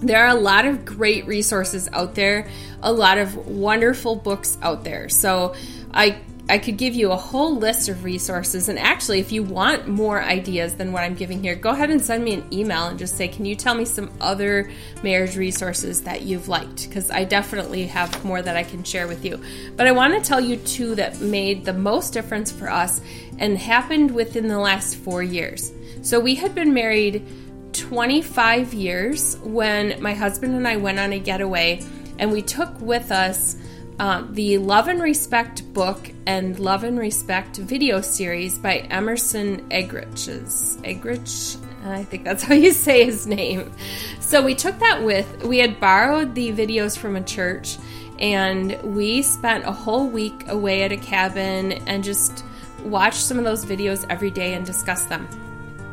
There 0.00 0.24
are 0.24 0.34
a 0.34 0.40
lot 0.40 0.64
of 0.64 0.86
great 0.86 1.26
resources 1.26 1.86
out 1.92 2.14
there, 2.14 2.48
a 2.82 2.90
lot 2.90 3.18
of 3.18 3.36
wonderful 3.46 4.16
books 4.16 4.56
out 4.62 4.82
there. 4.82 5.10
So 5.10 5.54
I 5.92 6.22
I 6.46 6.58
could 6.58 6.76
give 6.76 6.94
you 6.94 7.10
a 7.10 7.16
whole 7.16 7.56
list 7.56 7.88
of 7.88 8.04
resources. 8.04 8.68
And 8.68 8.78
actually, 8.78 9.18
if 9.18 9.32
you 9.32 9.42
want 9.42 9.88
more 9.88 10.22
ideas 10.22 10.74
than 10.74 10.92
what 10.92 11.02
I'm 11.02 11.14
giving 11.14 11.42
here, 11.42 11.54
go 11.54 11.70
ahead 11.70 11.88
and 11.88 12.04
send 12.04 12.22
me 12.22 12.34
an 12.34 12.44
email 12.52 12.88
and 12.88 12.98
just 12.98 13.16
say, 13.16 13.28
Can 13.28 13.46
you 13.46 13.56
tell 13.56 13.74
me 13.74 13.86
some 13.86 14.10
other 14.20 14.70
marriage 15.02 15.36
resources 15.36 16.02
that 16.02 16.22
you've 16.22 16.48
liked? 16.48 16.86
Because 16.86 17.10
I 17.10 17.24
definitely 17.24 17.86
have 17.86 18.24
more 18.26 18.42
that 18.42 18.56
I 18.56 18.62
can 18.62 18.84
share 18.84 19.08
with 19.08 19.24
you. 19.24 19.40
But 19.74 19.86
I 19.86 19.92
want 19.92 20.12
to 20.14 20.20
tell 20.20 20.40
you 20.40 20.56
two 20.58 20.94
that 20.96 21.20
made 21.20 21.64
the 21.64 21.72
most 21.72 22.12
difference 22.12 22.52
for 22.52 22.70
us 22.70 23.00
and 23.38 23.58
happened 23.58 24.10
within 24.14 24.48
the 24.48 24.58
last 24.58 24.96
four 24.96 25.22
years. 25.22 25.72
So 26.02 26.20
we 26.20 26.34
had 26.34 26.54
been 26.54 26.74
married 26.74 27.26
25 27.72 28.74
years 28.74 29.36
when 29.42 30.00
my 30.00 30.14
husband 30.14 30.54
and 30.54 30.66
I 30.66 30.76
went 30.76 30.98
on 30.98 31.12
a 31.12 31.18
getaway, 31.18 31.82
and 32.18 32.30
we 32.30 32.42
took 32.42 32.80
with 32.80 33.10
us 33.10 33.56
uh, 33.98 34.24
the 34.30 34.58
Love 34.58 34.88
and 34.88 35.00
Respect 35.00 35.72
book 35.72 36.10
and 36.26 36.58
Love 36.58 36.84
and 36.84 36.98
Respect 36.98 37.56
video 37.56 38.00
series 38.00 38.58
by 38.58 38.78
Emerson 38.90 39.68
Eggerichs. 39.70 40.76
Eggerich? 40.82 41.56
I 41.84 42.02
think 42.04 42.24
that's 42.24 42.42
how 42.42 42.54
you 42.54 42.72
say 42.72 43.04
his 43.04 43.26
name. 43.26 43.72
So 44.20 44.42
we 44.42 44.54
took 44.54 44.78
that 44.78 45.02
with, 45.04 45.44
we 45.44 45.58
had 45.58 45.80
borrowed 45.80 46.34
the 46.34 46.52
videos 46.52 46.96
from 46.96 47.16
a 47.16 47.22
church 47.22 47.76
and 48.18 48.80
we 48.82 49.22
spent 49.22 49.64
a 49.64 49.72
whole 49.72 50.06
week 50.06 50.48
away 50.48 50.82
at 50.82 50.92
a 50.92 50.96
cabin 50.96 51.72
and 51.86 52.02
just 52.02 52.44
watched 52.84 53.22
some 53.22 53.38
of 53.38 53.44
those 53.44 53.64
videos 53.64 54.06
every 54.08 54.30
day 54.30 54.54
and 54.54 54.64
discuss 54.64 55.04
them. 55.06 55.28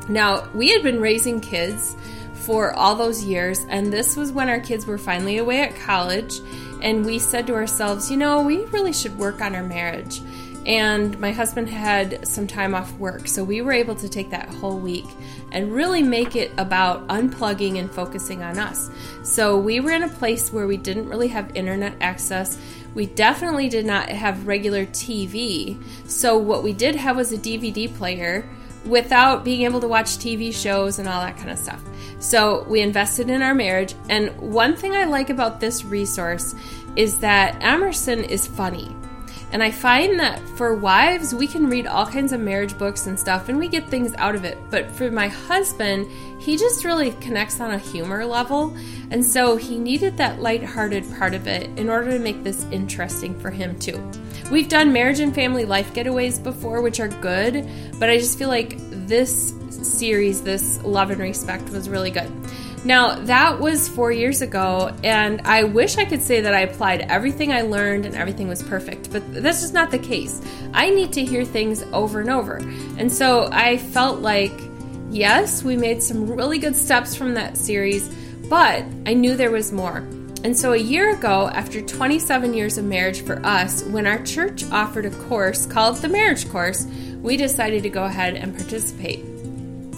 Now, 0.09 0.47
we 0.53 0.69
had 0.69 0.83
been 0.83 0.99
raising 0.99 1.39
kids 1.39 1.95
for 2.33 2.73
all 2.73 2.95
those 2.95 3.23
years, 3.23 3.65
and 3.69 3.93
this 3.93 4.17
was 4.17 4.31
when 4.31 4.49
our 4.49 4.59
kids 4.59 4.85
were 4.85 4.97
finally 4.97 5.37
away 5.37 5.61
at 5.61 5.75
college 5.75 6.41
and 6.81 7.05
we 7.05 7.19
said 7.19 7.47
to 7.47 7.53
ourselves, 7.53 8.09
you 8.09 8.17
know, 8.17 8.41
we 8.41 8.65
really 8.65 8.93
should 8.93 9.17
work 9.17 9.41
on 9.41 9.55
our 9.55 9.63
marriage. 9.63 10.21
And 10.65 11.19
my 11.19 11.31
husband 11.31 11.69
had 11.69 12.27
some 12.27 12.45
time 12.45 12.75
off 12.75 12.93
work, 12.97 13.27
so 13.27 13.43
we 13.43 13.61
were 13.61 13.71
able 13.71 13.95
to 13.95 14.07
take 14.07 14.29
that 14.29 14.47
whole 14.49 14.77
week 14.77 15.05
and 15.51 15.73
really 15.73 16.03
make 16.03 16.35
it 16.35 16.51
about 16.57 17.07
unplugging 17.07 17.79
and 17.79 17.89
focusing 17.89 18.43
on 18.43 18.59
us. 18.59 18.91
So 19.23 19.57
we 19.57 19.79
were 19.79 19.91
in 19.91 20.03
a 20.03 20.09
place 20.09 20.53
where 20.53 20.67
we 20.67 20.77
didn't 20.77 21.09
really 21.09 21.29
have 21.29 21.55
internet 21.55 21.95
access. 21.99 22.59
We 22.93 23.07
definitely 23.07 23.69
did 23.69 23.85
not 23.85 24.09
have 24.09 24.45
regular 24.45 24.85
TV. 24.85 25.81
So 26.07 26.37
what 26.37 26.63
we 26.63 26.73
did 26.73 26.95
have 26.95 27.15
was 27.15 27.31
a 27.31 27.37
DVD 27.37 27.93
player 27.93 28.47
without 28.85 29.43
being 29.43 29.61
able 29.63 29.79
to 29.79 29.87
watch 29.87 30.17
TV 30.17 30.53
shows 30.53 30.99
and 30.99 31.07
all 31.07 31.21
that 31.21 31.37
kind 31.37 31.49
of 31.49 31.57
stuff. 31.57 31.81
So 32.19 32.63
we 32.67 32.81
invested 32.81 33.29
in 33.29 33.41
our 33.41 33.55
marriage. 33.55 33.95
And 34.09 34.35
one 34.39 34.75
thing 34.75 34.95
I 34.95 35.05
like 35.05 35.29
about 35.29 35.59
this 35.59 35.83
resource 35.83 36.53
is 36.95 37.19
that 37.19 37.57
Emerson 37.63 38.23
is 38.23 38.45
funny. 38.45 38.95
And 39.51 39.61
I 39.61 39.69
find 39.69 40.19
that 40.19 40.39
for 40.39 40.75
wives, 40.75 41.35
we 41.35 41.45
can 41.45 41.67
read 41.67 41.85
all 41.85 42.05
kinds 42.05 42.31
of 42.31 42.39
marriage 42.39 42.77
books 42.77 43.07
and 43.07 43.19
stuff 43.19 43.49
and 43.49 43.59
we 43.59 43.67
get 43.67 43.89
things 43.89 44.13
out 44.15 44.35
of 44.35 44.45
it. 44.45 44.57
But 44.69 44.89
for 44.91 45.11
my 45.11 45.27
husband, 45.27 46.07
he 46.39 46.57
just 46.57 46.85
really 46.85 47.11
connects 47.19 47.59
on 47.59 47.71
a 47.71 47.77
humor 47.77 48.25
level. 48.25 48.75
And 49.09 49.25
so 49.25 49.57
he 49.57 49.77
needed 49.77 50.17
that 50.17 50.41
light-hearted 50.41 51.03
part 51.17 51.33
of 51.33 51.47
it 51.47 51.69
in 51.77 51.89
order 51.89 52.11
to 52.11 52.19
make 52.19 52.43
this 52.43 52.63
interesting 52.71 53.37
for 53.39 53.51
him 53.51 53.77
too. 53.77 54.01
We've 54.49 54.69
done 54.69 54.93
marriage 54.93 55.19
and 55.19 55.35
family 55.35 55.65
life 55.65 55.93
getaways 55.93 56.41
before, 56.41 56.81
which 56.81 56.99
are 56.99 57.07
good, 57.07 57.67
but 57.99 58.09
I 58.09 58.17
just 58.17 58.37
feel 58.37 58.49
like 58.49 58.77
this 59.07 59.53
series, 59.69 60.41
this 60.41 60.81
Love 60.83 61.11
and 61.11 61.21
Respect, 61.21 61.69
was 61.69 61.89
really 61.89 62.11
good. 62.11 62.31
Now, 62.83 63.13
that 63.25 63.59
was 63.59 63.87
four 63.87 64.11
years 64.11 64.41
ago, 64.41 64.91
and 65.03 65.41
I 65.41 65.63
wish 65.65 65.97
I 65.97 66.05
could 66.05 66.21
say 66.21 66.41
that 66.41 66.55
I 66.55 66.61
applied 66.61 67.01
everything 67.01 67.53
I 67.53 67.61
learned 67.61 68.07
and 68.07 68.15
everything 68.15 68.47
was 68.47 68.63
perfect, 68.63 69.11
but 69.11 69.21
that's 69.35 69.61
just 69.61 69.73
not 69.75 69.91
the 69.91 69.99
case. 69.99 70.41
I 70.73 70.89
need 70.89 71.13
to 71.13 71.23
hear 71.23 71.45
things 71.45 71.83
over 71.93 72.21
and 72.21 72.29
over. 72.31 72.57
And 72.97 73.11
so 73.11 73.49
I 73.51 73.77
felt 73.77 74.21
like, 74.21 74.53
yes, 75.11 75.63
we 75.63 75.77
made 75.77 76.01
some 76.01 76.25
really 76.25 76.57
good 76.57 76.75
steps 76.75 77.15
from 77.15 77.35
that 77.35 77.55
series, 77.55 78.09
but 78.49 78.83
I 79.05 79.13
knew 79.13 79.35
there 79.35 79.51
was 79.51 79.71
more. 79.71 79.97
And 80.43 80.57
so 80.57 80.73
a 80.73 80.77
year 80.77 81.13
ago, 81.13 81.51
after 81.53 81.83
27 81.83 82.55
years 82.55 82.79
of 82.79 82.85
marriage 82.85 83.21
for 83.21 83.45
us, 83.45 83.83
when 83.83 84.07
our 84.07 84.23
church 84.23 84.63
offered 84.71 85.05
a 85.05 85.11
course 85.27 85.67
called 85.67 85.97
the 85.97 86.09
Marriage 86.09 86.49
Course, 86.49 86.87
we 87.21 87.37
decided 87.37 87.83
to 87.83 87.89
go 87.89 88.05
ahead 88.05 88.33
and 88.33 88.55
participate. 88.57 89.30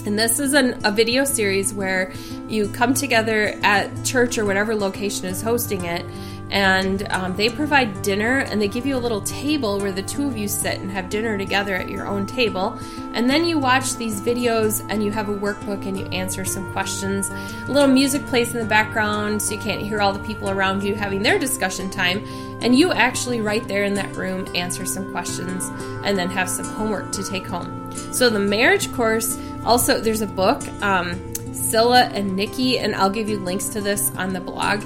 And 0.05 0.19
this 0.19 0.39
is 0.39 0.53
an, 0.53 0.79
a 0.83 0.91
video 0.91 1.23
series 1.23 1.73
where 1.73 2.13
you 2.49 2.67
come 2.69 2.93
together 2.93 3.57
at 3.63 4.03
church 4.03 4.37
or 4.37 4.45
whatever 4.45 4.75
location 4.75 5.25
is 5.27 5.41
hosting 5.41 5.85
it, 5.85 6.05
and 6.49 7.07
um, 7.09 7.35
they 7.35 7.49
provide 7.49 8.03
dinner 8.03 8.39
and 8.39 8.61
they 8.61 8.67
give 8.67 8.85
you 8.85 8.95
a 8.95 8.99
little 8.99 9.21
table 9.21 9.79
where 9.79 9.91
the 9.91 10.03
two 10.03 10.27
of 10.27 10.37
you 10.37 10.47
sit 10.47 10.79
and 10.79 10.91
have 10.91 11.09
dinner 11.09 11.35
together 11.35 11.75
at 11.75 11.89
your 11.89 12.05
own 12.05 12.27
table. 12.27 12.77
And 13.13 13.27
then 13.27 13.43
you 13.45 13.57
watch 13.57 13.95
these 13.95 14.21
videos 14.21 14.85
and 14.89 15.03
you 15.03 15.11
have 15.11 15.29
a 15.29 15.33
workbook 15.33 15.87
and 15.87 15.97
you 15.97 16.05
answer 16.07 16.45
some 16.45 16.71
questions. 16.71 17.29
A 17.29 17.71
little 17.71 17.87
music 17.87 18.23
plays 18.27 18.53
in 18.53 18.59
the 18.59 18.67
background 18.67 19.41
so 19.41 19.55
you 19.55 19.61
can't 19.61 19.81
hear 19.81 19.99
all 19.99 20.13
the 20.13 20.19
people 20.19 20.49
around 20.49 20.83
you 20.83 20.93
having 20.93 21.23
their 21.23 21.39
discussion 21.39 21.89
time. 21.89 22.23
And 22.63 22.75
you 22.75 22.93
actually, 22.93 23.41
right 23.41 23.67
there 23.67 23.83
in 23.83 23.93
that 23.95 24.15
room, 24.15 24.47
answer 24.55 24.85
some 24.85 25.11
questions 25.11 25.69
and 26.05 26.17
then 26.17 26.29
have 26.29 26.49
some 26.49 26.65
homework 26.65 27.11
to 27.11 27.23
take 27.23 27.45
home. 27.45 27.91
So, 28.11 28.29
the 28.29 28.39
marriage 28.39 28.91
course 28.93 29.37
also, 29.65 29.99
there's 29.99 30.21
a 30.21 30.27
book, 30.27 30.65
um, 30.81 31.33
Sila 31.53 32.05
and 32.13 32.35
Nicky, 32.35 32.79
and 32.79 32.95
I'll 32.95 33.09
give 33.09 33.29
you 33.29 33.39
links 33.39 33.67
to 33.69 33.81
this 33.81 34.11
on 34.15 34.33
the 34.33 34.41
blog. 34.41 34.83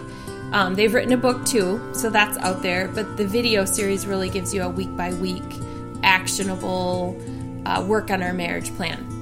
Um, 0.52 0.76
they've 0.76 0.94
written 0.94 1.14
a 1.14 1.18
book 1.18 1.46
too, 1.46 1.94
so 1.94 2.10
that's 2.10 2.38
out 2.38 2.62
there. 2.62 2.88
But 2.88 3.18
the 3.18 3.28
video 3.28 3.66
series 3.66 4.06
really 4.08 4.30
gives 4.30 4.54
you 4.54 4.64
a 4.64 4.70
week 4.70 4.96
by 4.96 5.14
week, 5.14 5.44
actionable 6.04 7.20
uh, 7.66 7.84
work 7.88 8.12
on 8.12 8.24
our 8.24 8.34
marriage 8.34 8.76
plan. 8.76 9.17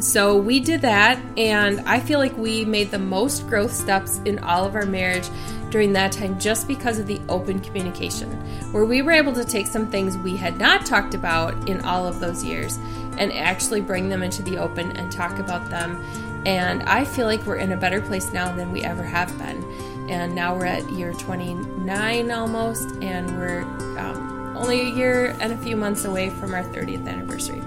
So 0.00 0.36
we 0.36 0.60
did 0.60 0.82
that, 0.82 1.18
and 1.38 1.80
I 1.80 2.00
feel 2.00 2.18
like 2.18 2.36
we 2.36 2.64
made 2.64 2.90
the 2.90 2.98
most 2.98 3.48
growth 3.48 3.72
steps 3.72 4.20
in 4.24 4.38
all 4.40 4.64
of 4.64 4.74
our 4.74 4.84
marriage 4.84 5.28
during 5.70 5.92
that 5.94 6.12
time 6.12 6.38
just 6.38 6.68
because 6.68 6.98
of 6.98 7.06
the 7.06 7.20
open 7.28 7.60
communication, 7.60 8.30
where 8.72 8.84
we 8.84 9.02
were 9.02 9.12
able 9.12 9.32
to 9.32 9.44
take 9.44 9.66
some 9.66 9.86
things 9.86 10.16
we 10.18 10.36
had 10.36 10.58
not 10.58 10.84
talked 10.84 11.14
about 11.14 11.68
in 11.68 11.80
all 11.80 12.06
of 12.06 12.20
those 12.20 12.44
years 12.44 12.76
and 13.18 13.32
actually 13.32 13.80
bring 13.80 14.08
them 14.08 14.22
into 14.22 14.42
the 14.42 14.58
open 14.58 14.94
and 14.96 15.10
talk 15.10 15.38
about 15.38 15.70
them. 15.70 16.02
And 16.44 16.82
I 16.84 17.04
feel 17.04 17.26
like 17.26 17.44
we're 17.46 17.56
in 17.56 17.72
a 17.72 17.76
better 17.76 18.00
place 18.00 18.32
now 18.32 18.54
than 18.54 18.70
we 18.70 18.82
ever 18.84 19.02
have 19.02 19.36
been. 19.38 19.64
And 20.08 20.34
now 20.34 20.54
we're 20.54 20.66
at 20.66 20.88
year 20.90 21.12
29 21.14 22.30
almost, 22.30 22.90
and 23.02 23.36
we're 23.36 23.62
um, 23.98 24.56
only 24.56 24.80
a 24.82 24.94
year 24.94 25.36
and 25.40 25.52
a 25.52 25.56
few 25.56 25.76
months 25.76 26.04
away 26.04 26.30
from 26.30 26.54
our 26.54 26.62
30th 26.62 27.08
anniversary. 27.08 27.62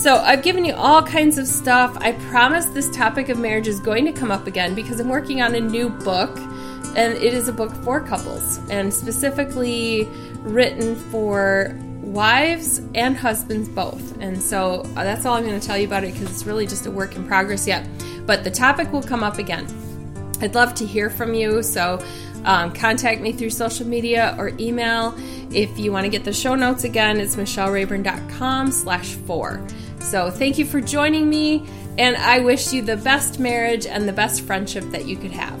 So, 0.00 0.16
I've 0.16 0.42
given 0.42 0.64
you 0.64 0.72
all 0.76 1.02
kinds 1.02 1.36
of 1.36 1.46
stuff. 1.46 1.94
I 2.00 2.12
promise 2.30 2.64
this 2.64 2.88
topic 2.88 3.28
of 3.28 3.38
marriage 3.38 3.68
is 3.68 3.78
going 3.80 4.06
to 4.06 4.12
come 4.12 4.30
up 4.30 4.46
again 4.46 4.74
because 4.74 4.98
I'm 4.98 5.10
working 5.10 5.42
on 5.42 5.54
a 5.54 5.60
new 5.60 5.90
book, 5.90 6.34
and 6.96 7.12
it 7.18 7.34
is 7.34 7.48
a 7.48 7.52
book 7.52 7.70
for 7.84 8.00
couples 8.00 8.60
and 8.70 8.94
specifically 8.94 10.08
written 10.38 10.96
for 10.96 11.78
wives 12.00 12.80
and 12.94 13.14
husbands 13.14 13.68
both. 13.68 14.18
And 14.22 14.42
so 14.42 14.80
uh, 14.96 15.04
that's 15.04 15.26
all 15.26 15.34
I'm 15.34 15.44
going 15.44 15.60
to 15.60 15.66
tell 15.66 15.76
you 15.76 15.86
about 15.86 16.02
it 16.02 16.14
because 16.14 16.30
it's 16.30 16.46
really 16.46 16.66
just 16.66 16.86
a 16.86 16.90
work 16.90 17.14
in 17.14 17.26
progress 17.26 17.66
yet. 17.66 17.86
But 18.24 18.42
the 18.42 18.50
topic 18.50 18.90
will 18.92 19.02
come 19.02 19.22
up 19.22 19.36
again. 19.36 19.66
I'd 20.40 20.54
love 20.54 20.72
to 20.76 20.86
hear 20.86 21.10
from 21.10 21.34
you. 21.34 21.62
So 21.62 22.02
um, 22.44 22.72
contact 22.72 23.20
me 23.20 23.32
through 23.32 23.50
social 23.50 23.86
media 23.86 24.34
or 24.38 24.52
email. 24.58 25.14
If 25.52 25.78
you 25.78 25.92
want 25.92 26.04
to 26.04 26.08
get 26.08 26.24
the 26.24 26.32
show 26.32 26.54
notes 26.54 26.84
again, 26.84 27.20
it's 27.20 27.36
michellerayburn.com 27.36 28.70
slash 28.70 29.14
four. 29.14 29.62
So 30.00 30.30
thank 30.30 30.58
you 30.58 30.64
for 30.64 30.80
joining 30.80 31.28
me, 31.28 31.66
and 31.98 32.16
I 32.16 32.40
wish 32.40 32.72
you 32.72 32.82
the 32.82 32.96
best 32.96 33.38
marriage 33.38 33.86
and 33.86 34.08
the 34.08 34.12
best 34.12 34.42
friendship 34.42 34.84
that 34.90 35.06
you 35.06 35.16
could 35.16 35.30
have. 35.30 35.60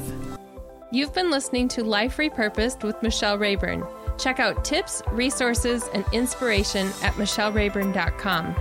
You've 0.90 1.14
been 1.14 1.30
listening 1.30 1.68
to 1.68 1.84
Life 1.84 2.16
Repurposed 2.16 2.82
with 2.82 3.00
Michelle 3.02 3.38
Rayburn. 3.38 3.86
Check 4.18 4.40
out 4.40 4.64
tips, 4.64 5.02
resources, 5.12 5.88
and 5.94 6.04
inspiration 6.12 6.88
at 7.02 7.14
michellerayburn.com. 7.14 8.56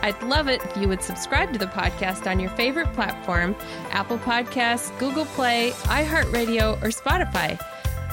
I'd 0.00 0.22
love 0.22 0.48
it 0.48 0.64
if 0.64 0.76
you 0.76 0.88
would 0.88 1.02
subscribe 1.02 1.52
to 1.52 1.58
the 1.58 1.66
podcast 1.66 2.30
on 2.30 2.40
your 2.40 2.50
favorite 2.50 2.92
platform 2.94 3.54
Apple 3.90 4.18
Podcasts, 4.18 4.96
Google 4.98 5.26
Play, 5.26 5.72
iHeartRadio, 5.84 6.80
or 6.82 6.88
Spotify. 6.88 7.60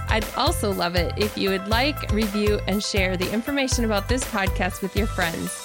I'd 0.10 0.26
also 0.36 0.72
love 0.74 0.96
it 0.96 1.14
if 1.18 1.38
you 1.38 1.50
would 1.50 1.68
like, 1.68 2.12
review, 2.12 2.60
and 2.68 2.84
share 2.84 3.18
the 3.18 3.32
information 3.32 3.86
about 3.86 4.10
this 4.10 4.24
podcast 4.26 4.82
with 4.82 4.96
your 4.96 5.08
friends. 5.08 5.65